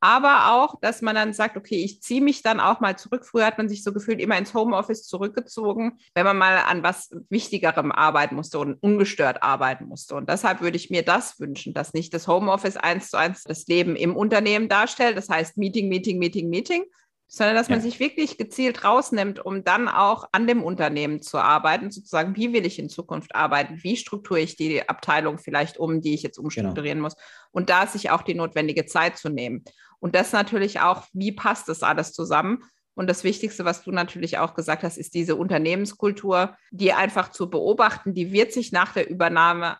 Aber 0.00 0.52
auch, 0.52 0.78
dass 0.80 1.00
man 1.00 1.14
dann 1.14 1.32
sagt, 1.32 1.56
okay, 1.56 1.82
ich 1.82 2.02
ziehe 2.02 2.20
mich 2.20 2.42
dann 2.42 2.60
auch 2.60 2.80
mal 2.80 2.98
zurück. 2.98 3.24
Früher 3.24 3.46
hat 3.46 3.56
man 3.56 3.68
sich 3.68 3.82
so 3.82 3.94
gefühlt 3.94 4.20
immer 4.20 4.36
ins 4.36 4.52
Homeoffice 4.52 5.04
zurückgezogen, 5.06 5.98
wenn 6.14 6.26
man 6.26 6.36
mal 6.36 6.58
an 6.58 6.82
was 6.82 7.10
Wichtigerem 7.30 7.90
arbeiten 7.92 8.34
musste 8.34 8.58
und 8.58 8.74
ungestört 8.74 9.42
arbeiten 9.42 9.86
musste. 9.86 10.14
Und 10.14 10.28
deshalb 10.28 10.60
würde 10.60 10.76
ich 10.76 10.90
mir 10.90 11.02
das 11.02 11.40
wünschen, 11.40 11.72
dass 11.72 11.94
nicht 11.94 12.12
das 12.12 12.28
Homeoffice 12.28 12.76
eins 12.76 13.08
zu 13.08 13.16
eins 13.16 13.42
das 13.44 13.66
Leben 13.68 13.96
im 13.96 14.14
Unternehmen 14.14 14.68
darstellt. 14.68 15.16
Das 15.16 15.30
heißt 15.30 15.56
Meeting, 15.56 15.88
Meeting, 15.88 16.18
Meeting, 16.18 16.50
Meeting, 16.50 16.84
sondern 17.28 17.56
dass 17.56 17.68
man 17.68 17.80
sich 17.80 17.98
wirklich 17.98 18.38
gezielt 18.38 18.84
rausnimmt, 18.84 19.44
um 19.44 19.64
dann 19.64 19.88
auch 19.88 20.28
an 20.32 20.46
dem 20.46 20.62
Unternehmen 20.62 21.22
zu 21.22 21.38
arbeiten, 21.38 21.90
sozusagen, 21.90 22.36
wie 22.36 22.52
will 22.52 22.64
ich 22.64 22.78
in 22.78 22.88
Zukunft 22.88 23.34
arbeiten, 23.34 23.82
wie 23.82 23.96
strukturiere 23.96 24.44
ich 24.44 24.56
die 24.56 24.88
Abteilung 24.88 25.38
vielleicht 25.38 25.76
um, 25.78 26.00
die 26.00 26.14
ich 26.14 26.22
jetzt 26.22 26.38
umstrukturieren 26.38 26.98
genau. 26.98 27.06
muss 27.08 27.16
und 27.50 27.68
da 27.68 27.86
sich 27.86 28.10
auch 28.10 28.22
die 28.22 28.34
notwendige 28.34 28.86
Zeit 28.86 29.16
zu 29.18 29.28
nehmen. 29.28 29.64
Und 29.98 30.14
das 30.14 30.32
natürlich 30.32 30.80
auch, 30.80 31.04
wie 31.12 31.32
passt 31.32 31.68
das 31.68 31.82
alles 31.82 32.12
zusammen? 32.12 32.62
Und 32.94 33.10
das 33.10 33.24
Wichtigste, 33.24 33.64
was 33.64 33.82
du 33.82 33.90
natürlich 33.92 34.38
auch 34.38 34.54
gesagt 34.54 34.82
hast, 34.82 34.96
ist 34.96 35.14
diese 35.14 35.36
Unternehmenskultur, 35.36 36.56
die 36.70 36.92
einfach 36.92 37.30
zu 37.30 37.50
beobachten, 37.50 38.14
die 38.14 38.32
wird 38.32 38.52
sich 38.52 38.72
nach 38.72 38.92
der 38.92 39.10
Übernahme 39.10 39.76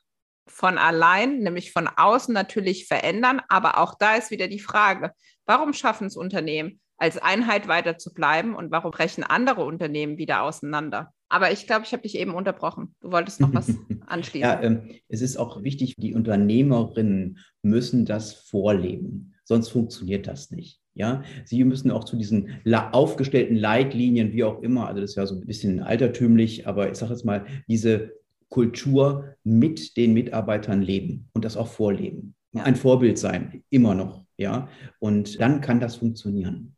von 0.48 0.78
allein, 0.78 1.38
nämlich 1.38 1.72
von 1.72 1.88
außen 1.88 2.34
natürlich 2.34 2.86
verändern. 2.86 3.40
Aber 3.48 3.78
auch 3.78 3.94
da 3.94 4.16
ist 4.16 4.30
wieder 4.30 4.48
die 4.48 4.60
Frage, 4.60 5.12
warum 5.46 5.72
schaffen 5.72 6.08
es 6.08 6.16
Unternehmen, 6.16 6.80
als 6.98 7.18
Einheit 7.18 7.68
weiter 7.68 7.98
zu 7.98 8.12
bleiben 8.12 8.54
und 8.54 8.70
warum 8.70 8.90
brechen 8.90 9.24
andere 9.24 9.64
Unternehmen 9.64 10.18
wieder 10.18 10.42
auseinander? 10.42 11.12
Aber 11.28 11.50
ich 11.50 11.66
glaube, 11.66 11.84
ich 11.84 11.92
habe 11.92 12.02
dich 12.02 12.16
eben 12.16 12.34
unterbrochen. 12.34 12.94
Du 13.00 13.10
wolltest 13.10 13.40
noch 13.40 13.52
was 13.52 13.72
anschließen. 14.06 14.48
ja, 14.48 14.62
ähm, 14.62 14.90
es 15.08 15.20
ist 15.20 15.36
auch 15.36 15.62
wichtig, 15.62 15.96
die 15.96 16.14
Unternehmerinnen 16.14 17.38
müssen 17.62 18.04
das 18.04 18.32
vorleben, 18.32 19.34
sonst 19.44 19.68
funktioniert 19.68 20.26
das 20.26 20.50
nicht. 20.50 20.80
Ja, 20.94 21.22
Sie 21.44 21.62
müssen 21.64 21.90
auch 21.90 22.04
zu 22.04 22.16
diesen 22.16 22.62
aufgestellten 22.72 23.54
Leitlinien, 23.54 24.32
wie 24.32 24.44
auch 24.44 24.62
immer, 24.62 24.86
also 24.88 25.02
das 25.02 25.10
ist 25.10 25.16
ja 25.16 25.26
so 25.26 25.34
ein 25.34 25.46
bisschen 25.46 25.80
altertümlich, 25.80 26.66
aber 26.66 26.90
ich 26.90 26.96
sage 26.96 27.12
jetzt 27.12 27.24
mal, 27.24 27.44
diese 27.68 28.12
Kultur 28.48 29.34
mit 29.44 29.98
den 29.98 30.14
Mitarbeitern 30.14 30.80
leben 30.80 31.28
und 31.34 31.44
das 31.44 31.58
auch 31.58 31.66
vorleben. 31.66 32.34
Ja. 32.52 32.62
Ein 32.62 32.76
Vorbild 32.76 33.18
sein, 33.18 33.62
immer 33.68 33.94
noch. 33.94 34.24
Ja, 34.38 34.68
und 34.98 35.40
dann 35.40 35.60
kann 35.60 35.80
das 35.80 35.96
funktionieren. 35.96 36.75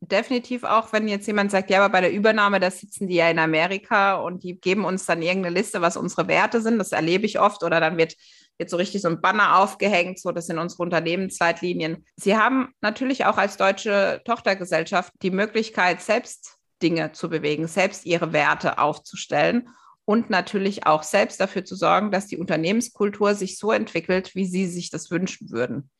Definitiv 0.00 0.62
auch, 0.64 0.92
wenn 0.92 1.08
jetzt 1.08 1.26
jemand 1.26 1.50
sagt, 1.50 1.70
ja, 1.70 1.82
aber 1.82 1.90
bei 1.90 2.02
der 2.02 2.12
Übernahme, 2.12 2.60
da 2.60 2.70
sitzen 2.70 3.08
die 3.08 3.14
ja 3.14 3.30
in 3.30 3.38
Amerika 3.38 4.16
und 4.16 4.42
die 4.42 4.60
geben 4.60 4.84
uns 4.84 5.06
dann 5.06 5.22
irgendeine 5.22 5.54
Liste, 5.54 5.80
was 5.80 5.96
unsere 5.96 6.28
Werte 6.28 6.60
sind. 6.60 6.78
Das 6.78 6.92
erlebe 6.92 7.24
ich 7.24 7.40
oft. 7.40 7.62
Oder 7.62 7.80
dann 7.80 7.96
wird 7.96 8.14
jetzt 8.58 8.70
so 8.70 8.76
richtig 8.76 9.02
so 9.02 9.08
ein 9.08 9.22
Banner 9.22 9.58
aufgehängt, 9.58 10.20
so 10.20 10.32
das 10.32 10.46
sind 10.46 10.58
unsere 10.58 10.82
Unternehmensleitlinien. 10.82 12.04
Sie 12.16 12.36
haben 12.36 12.74
natürlich 12.82 13.24
auch 13.24 13.38
als 13.38 13.56
deutsche 13.56 14.20
Tochtergesellschaft 14.24 15.12
die 15.22 15.30
Möglichkeit, 15.30 16.02
selbst 16.02 16.56
Dinge 16.82 17.12
zu 17.12 17.30
bewegen, 17.30 17.66
selbst 17.66 18.04
ihre 18.04 18.32
Werte 18.32 18.78
aufzustellen 18.78 19.70
und 20.04 20.30
natürlich 20.30 20.86
auch 20.86 21.02
selbst 21.02 21.40
dafür 21.40 21.64
zu 21.64 21.74
sorgen, 21.74 22.10
dass 22.10 22.26
die 22.26 22.38
Unternehmenskultur 22.38 23.34
sich 23.34 23.58
so 23.58 23.72
entwickelt, 23.72 24.34
wie 24.34 24.44
Sie 24.44 24.66
sich 24.66 24.90
das 24.90 25.10
wünschen 25.10 25.50
würden. 25.50 25.90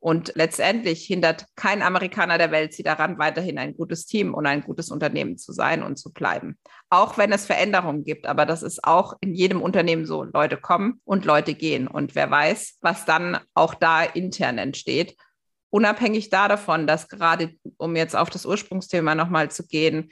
Und 0.00 0.32
letztendlich 0.34 1.04
hindert 1.04 1.44
kein 1.56 1.82
Amerikaner 1.82 2.38
der 2.38 2.50
Welt 2.50 2.72
sie 2.72 2.82
daran, 2.82 3.18
weiterhin 3.18 3.58
ein 3.58 3.76
gutes 3.76 4.06
Team 4.06 4.32
und 4.32 4.46
ein 4.46 4.62
gutes 4.62 4.90
Unternehmen 4.90 5.36
zu 5.36 5.52
sein 5.52 5.82
und 5.82 5.98
zu 5.98 6.10
bleiben. 6.10 6.58
Auch 6.88 7.18
wenn 7.18 7.32
es 7.32 7.44
Veränderungen 7.44 8.02
gibt, 8.02 8.26
aber 8.26 8.46
das 8.46 8.62
ist 8.62 8.82
auch 8.82 9.14
in 9.20 9.34
jedem 9.34 9.60
Unternehmen 9.60 10.06
so. 10.06 10.24
Leute 10.24 10.56
kommen 10.56 11.02
und 11.04 11.26
Leute 11.26 11.54
gehen. 11.54 11.86
Und 11.86 12.14
wer 12.14 12.30
weiß, 12.30 12.78
was 12.80 13.04
dann 13.04 13.38
auch 13.52 13.74
da 13.74 14.02
intern 14.02 14.56
entsteht. 14.56 15.16
Unabhängig 15.68 16.30
davon, 16.30 16.86
dass 16.86 17.08
gerade, 17.08 17.54
um 17.76 17.94
jetzt 17.94 18.16
auf 18.16 18.30
das 18.30 18.46
Ursprungsthema 18.46 19.14
nochmal 19.14 19.50
zu 19.50 19.66
gehen, 19.66 20.10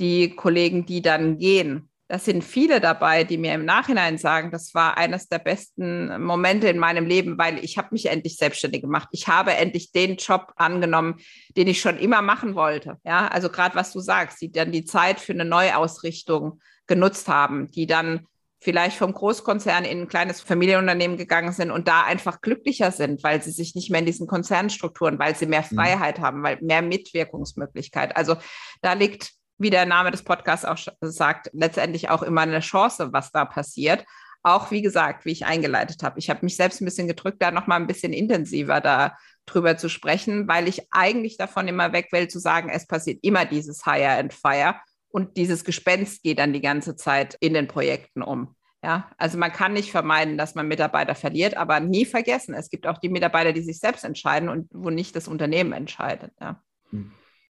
die 0.00 0.34
Kollegen, 0.34 0.84
die 0.84 1.00
dann 1.00 1.38
gehen, 1.38 1.90
da 2.08 2.18
sind 2.18 2.42
viele 2.42 2.80
dabei, 2.80 3.22
die 3.22 3.36
mir 3.36 3.52
im 3.52 3.66
Nachhinein 3.66 4.16
sagen, 4.16 4.50
das 4.50 4.72
war 4.72 4.96
eines 4.96 5.28
der 5.28 5.38
besten 5.38 6.22
Momente 6.22 6.68
in 6.68 6.78
meinem 6.78 7.04
Leben, 7.04 7.36
weil 7.36 7.62
ich 7.62 7.76
habe 7.76 7.88
mich 7.92 8.06
endlich 8.06 8.36
selbstständig 8.38 8.80
gemacht. 8.80 9.08
Ich 9.12 9.28
habe 9.28 9.52
endlich 9.52 9.92
den 9.92 10.16
Job 10.16 10.52
angenommen, 10.56 11.16
den 11.54 11.68
ich 11.68 11.82
schon 11.82 11.98
immer 11.98 12.22
machen 12.22 12.54
wollte. 12.54 12.96
Ja, 13.04 13.28
also 13.28 13.50
gerade 13.50 13.76
was 13.76 13.92
du 13.92 14.00
sagst, 14.00 14.40
die 14.40 14.50
dann 14.50 14.72
die 14.72 14.86
Zeit 14.86 15.20
für 15.20 15.34
eine 15.34 15.44
Neuausrichtung 15.44 16.60
genutzt 16.86 17.28
haben, 17.28 17.70
die 17.70 17.86
dann 17.86 18.26
vielleicht 18.60 18.96
vom 18.96 19.12
Großkonzern 19.12 19.84
in 19.84 20.00
ein 20.00 20.08
kleines 20.08 20.40
Familienunternehmen 20.40 21.18
gegangen 21.18 21.52
sind 21.52 21.70
und 21.70 21.88
da 21.88 22.04
einfach 22.04 22.40
glücklicher 22.40 22.90
sind, 22.90 23.22
weil 23.22 23.42
sie 23.42 23.52
sich 23.52 23.74
nicht 23.74 23.90
mehr 23.90 24.00
in 24.00 24.06
diesen 24.06 24.26
Konzernstrukturen, 24.26 25.18
weil 25.18 25.36
sie 25.36 25.46
mehr 25.46 25.64
mhm. 25.70 25.76
Freiheit 25.76 26.18
mhm. 26.18 26.22
haben, 26.22 26.42
weil 26.42 26.58
mehr 26.62 26.80
Mitwirkungsmöglichkeit. 26.82 28.16
Also 28.16 28.36
da 28.80 28.94
liegt 28.94 29.34
wie 29.58 29.70
der 29.70 29.86
Name 29.86 30.10
des 30.10 30.22
Podcasts 30.22 30.64
auch 30.64 30.78
sagt, 31.00 31.50
letztendlich 31.52 32.10
auch 32.10 32.22
immer 32.22 32.42
eine 32.42 32.60
Chance, 32.60 33.12
was 33.12 33.32
da 33.32 33.44
passiert. 33.44 34.04
Auch 34.42 34.70
wie 34.70 34.82
gesagt, 34.82 35.24
wie 35.24 35.32
ich 35.32 35.46
eingeleitet 35.46 36.02
habe. 36.02 36.18
Ich 36.18 36.30
habe 36.30 36.40
mich 36.42 36.56
selbst 36.56 36.80
ein 36.80 36.84
bisschen 36.84 37.08
gedrückt, 37.08 37.42
da 37.42 37.50
nochmal 37.50 37.80
ein 37.80 37.88
bisschen 37.88 38.12
intensiver 38.12 38.80
da 38.80 39.16
drüber 39.46 39.76
zu 39.76 39.88
sprechen, 39.88 40.46
weil 40.46 40.68
ich 40.68 40.86
eigentlich 40.90 41.36
davon 41.36 41.68
immer 41.68 41.92
weg 41.92 42.08
will, 42.12 42.28
zu 42.28 42.38
sagen, 42.38 42.68
es 42.68 42.86
passiert 42.86 43.18
immer 43.22 43.44
dieses 43.44 43.84
Hire 43.84 44.18
and 44.18 44.32
Fire 44.32 44.76
und 45.08 45.36
dieses 45.36 45.64
Gespenst 45.64 46.22
geht 46.22 46.38
dann 46.38 46.52
die 46.52 46.60
ganze 46.60 46.96
Zeit 46.96 47.36
in 47.40 47.54
den 47.54 47.66
Projekten 47.66 48.22
um. 48.22 48.54
Ja, 48.84 49.10
also 49.18 49.38
man 49.38 49.52
kann 49.52 49.72
nicht 49.72 49.90
vermeiden, 49.90 50.38
dass 50.38 50.54
man 50.54 50.68
Mitarbeiter 50.68 51.16
verliert, 51.16 51.56
aber 51.56 51.80
nie 51.80 52.04
vergessen, 52.04 52.54
es 52.54 52.70
gibt 52.70 52.86
auch 52.86 52.98
die 52.98 53.08
Mitarbeiter, 53.08 53.52
die 53.52 53.62
sich 53.62 53.80
selbst 53.80 54.04
entscheiden 54.04 54.48
und 54.48 54.68
wo 54.72 54.90
nicht 54.90 55.16
das 55.16 55.26
Unternehmen 55.26 55.72
entscheidet. 55.72 56.32
Ja. 56.40 56.62
Hm. 56.90 57.10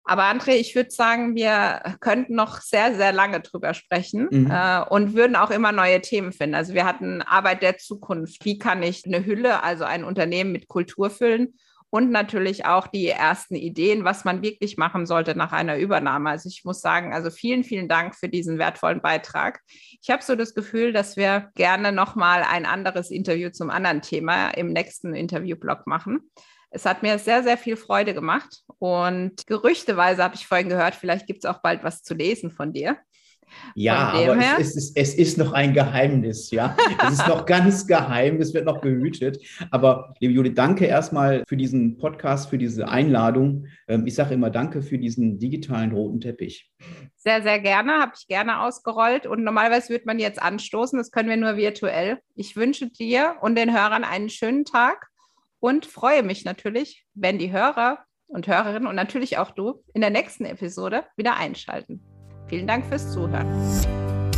Aber 0.09 0.23
André, 0.23 0.53
ich 0.53 0.77
würde 0.77 0.91
sagen, 0.91 1.35
wir 1.35 1.97
könnten 2.01 2.37
noch 2.37 2.61
sehr, 2.61 2.95
sehr 2.95 3.13
lange 3.13 3.41
drüber 3.41 3.75
sprechen 3.75 4.29
mhm. 4.31 4.51
äh, 4.51 4.83
und 4.89 5.15
würden 5.15 5.35
auch 5.35 5.51
immer 5.51 5.73
neue 5.73 6.01
Themen 6.01 6.33
finden. 6.33 6.55
Also 6.55 6.75
wir 6.75 6.87
hatten 6.87 7.23
Arbeit 7.23 7.63
der 7.63 7.77
Zukunft. 7.77 8.45
Wie 8.45 8.57
kann 8.57 8.85
ich 8.85 9.05
eine 9.05 9.27
Hülle, 9.27 9.65
also 9.65 9.83
ein 9.85 10.05
Unternehmen 10.05 10.53
mit 10.53 10.69
Kultur 10.69 11.11
füllen? 11.11 11.55
Und 11.91 12.11
natürlich 12.11 12.67
auch 12.67 12.89
die 12.89 13.09
ersten 13.09 13.55
Ideen, 13.55 14.05
was 14.05 14.25
man 14.25 14.43
wirklich 14.43 14.77
machen 14.77 15.07
sollte 15.07 15.37
nach 15.37 15.53
einer 15.53 15.77
Übernahme. 15.77 16.31
Also 16.31 16.49
ich 16.49 16.65
muss 16.65 16.81
sagen, 16.81 17.13
also 17.13 17.31
vielen, 17.31 17.65
vielen 17.65 17.89
Dank 17.89 18.15
für 18.15 18.29
diesen 18.29 18.59
wertvollen 18.59 19.01
Beitrag. 19.01 19.61
Ich 20.03 20.11
habe 20.11 20.23
so 20.23 20.37
das 20.37 20.55
Gefühl, 20.55 20.93
dass 20.93 21.17
wir 21.17 21.51
gerne 21.55 21.93
nochmal 21.93 22.43
ein 22.43 22.67
anderes 22.67 23.11
Interview 23.11 23.51
zum 23.51 23.71
anderen 23.71 24.03
Thema 24.03 24.51
im 24.51 24.73
nächsten 24.73 25.15
Interviewblock 25.15 25.87
machen. 25.87 26.31
Es 26.71 26.85
hat 26.85 27.03
mir 27.03 27.19
sehr, 27.19 27.43
sehr 27.43 27.57
viel 27.57 27.77
Freude 27.77 28.15
gemacht. 28.15 28.63
Und 28.79 29.47
gerüchteweise 29.47 30.23
habe 30.23 30.35
ich 30.35 30.47
vorhin 30.47 30.69
gehört, 30.69 30.95
vielleicht 30.95 31.27
gibt 31.27 31.45
es 31.45 31.51
auch 31.51 31.63
bald 31.63 31.85
was 31.85 32.03
zu 32.03 32.15
lesen 32.15 32.51
von 32.51 32.73
dir. 32.73 32.97
Ja, 33.75 34.13
aber 34.13 34.39
es, 34.39 34.71
es, 34.71 34.77
ist, 34.77 34.97
es 34.97 35.15
ist 35.15 35.39
noch 35.39 35.53
ein 35.53 35.73
Geheimnis, 35.73 36.51
ja. 36.51 36.77
Es 37.05 37.15
ist 37.15 37.29
noch 37.29 37.47
ganz 37.47 37.87
geheim, 37.87 38.41
es 38.41 38.55
wird 38.55 38.65
noch 38.65 38.81
gehütet. 38.81 39.39
Aber 39.71 40.15
liebe 40.21 40.35
Judith, 40.35 40.55
danke 40.55 40.87
erstmal 40.87 41.45
für 41.47 41.57
diesen 41.57 41.99
Podcast, 41.99 42.51
für 42.51 42.59
diese 42.59 42.89
Einladung. 42.89 43.67
Ähm, 43.89 44.07
ich 44.07 44.15
sage 44.15 44.35
immer 44.35 44.51
danke 44.51 44.83
für 44.83 44.99
diesen 44.99 45.39
digitalen 45.39 45.93
roten 45.93 46.21
Teppich. 46.21 46.71
Sehr, 47.17 47.43
sehr 47.43 47.61
gerne, 47.61 48.01
habe 48.01 48.13
ich 48.19 48.27
gerne 48.27 48.63
ausgerollt. 48.63 49.27
Und 49.27 49.43
normalerweise 49.43 49.91
würde 49.91 50.05
man 50.07 50.19
jetzt 50.19 50.41
anstoßen, 50.41 50.99
das 50.99 51.11
können 51.11 51.29
wir 51.29 51.37
nur 51.37 51.57
virtuell. 51.57 52.19
Ich 52.35 52.57
wünsche 52.57 52.89
dir 52.89 53.37
und 53.41 53.57
den 53.57 53.73
Hörern 53.73 54.05
einen 54.05 54.29
schönen 54.29 54.65
Tag 54.65 55.09
und 55.61 55.87
freue 55.87 56.23
mich 56.23 56.45
natürlich, 56.45 57.07
wenn 57.15 57.39
die 57.39 57.53
Hörer 57.53 57.99
und 58.29 58.47
Hörerinnen 58.47 58.89
und 58.89 58.97
natürlich 58.97 59.39
auch 59.39 59.51
du 59.51 59.83
in 59.95 60.01
der 60.01 60.11
nächsten 60.11 60.45
Episode 60.45 61.05
wieder 61.17 61.37
einschalten. 61.37 62.03
Vielen 62.49 62.67
Dank 62.67 62.85
fürs 62.87 63.13
Zuhören. 63.13 63.47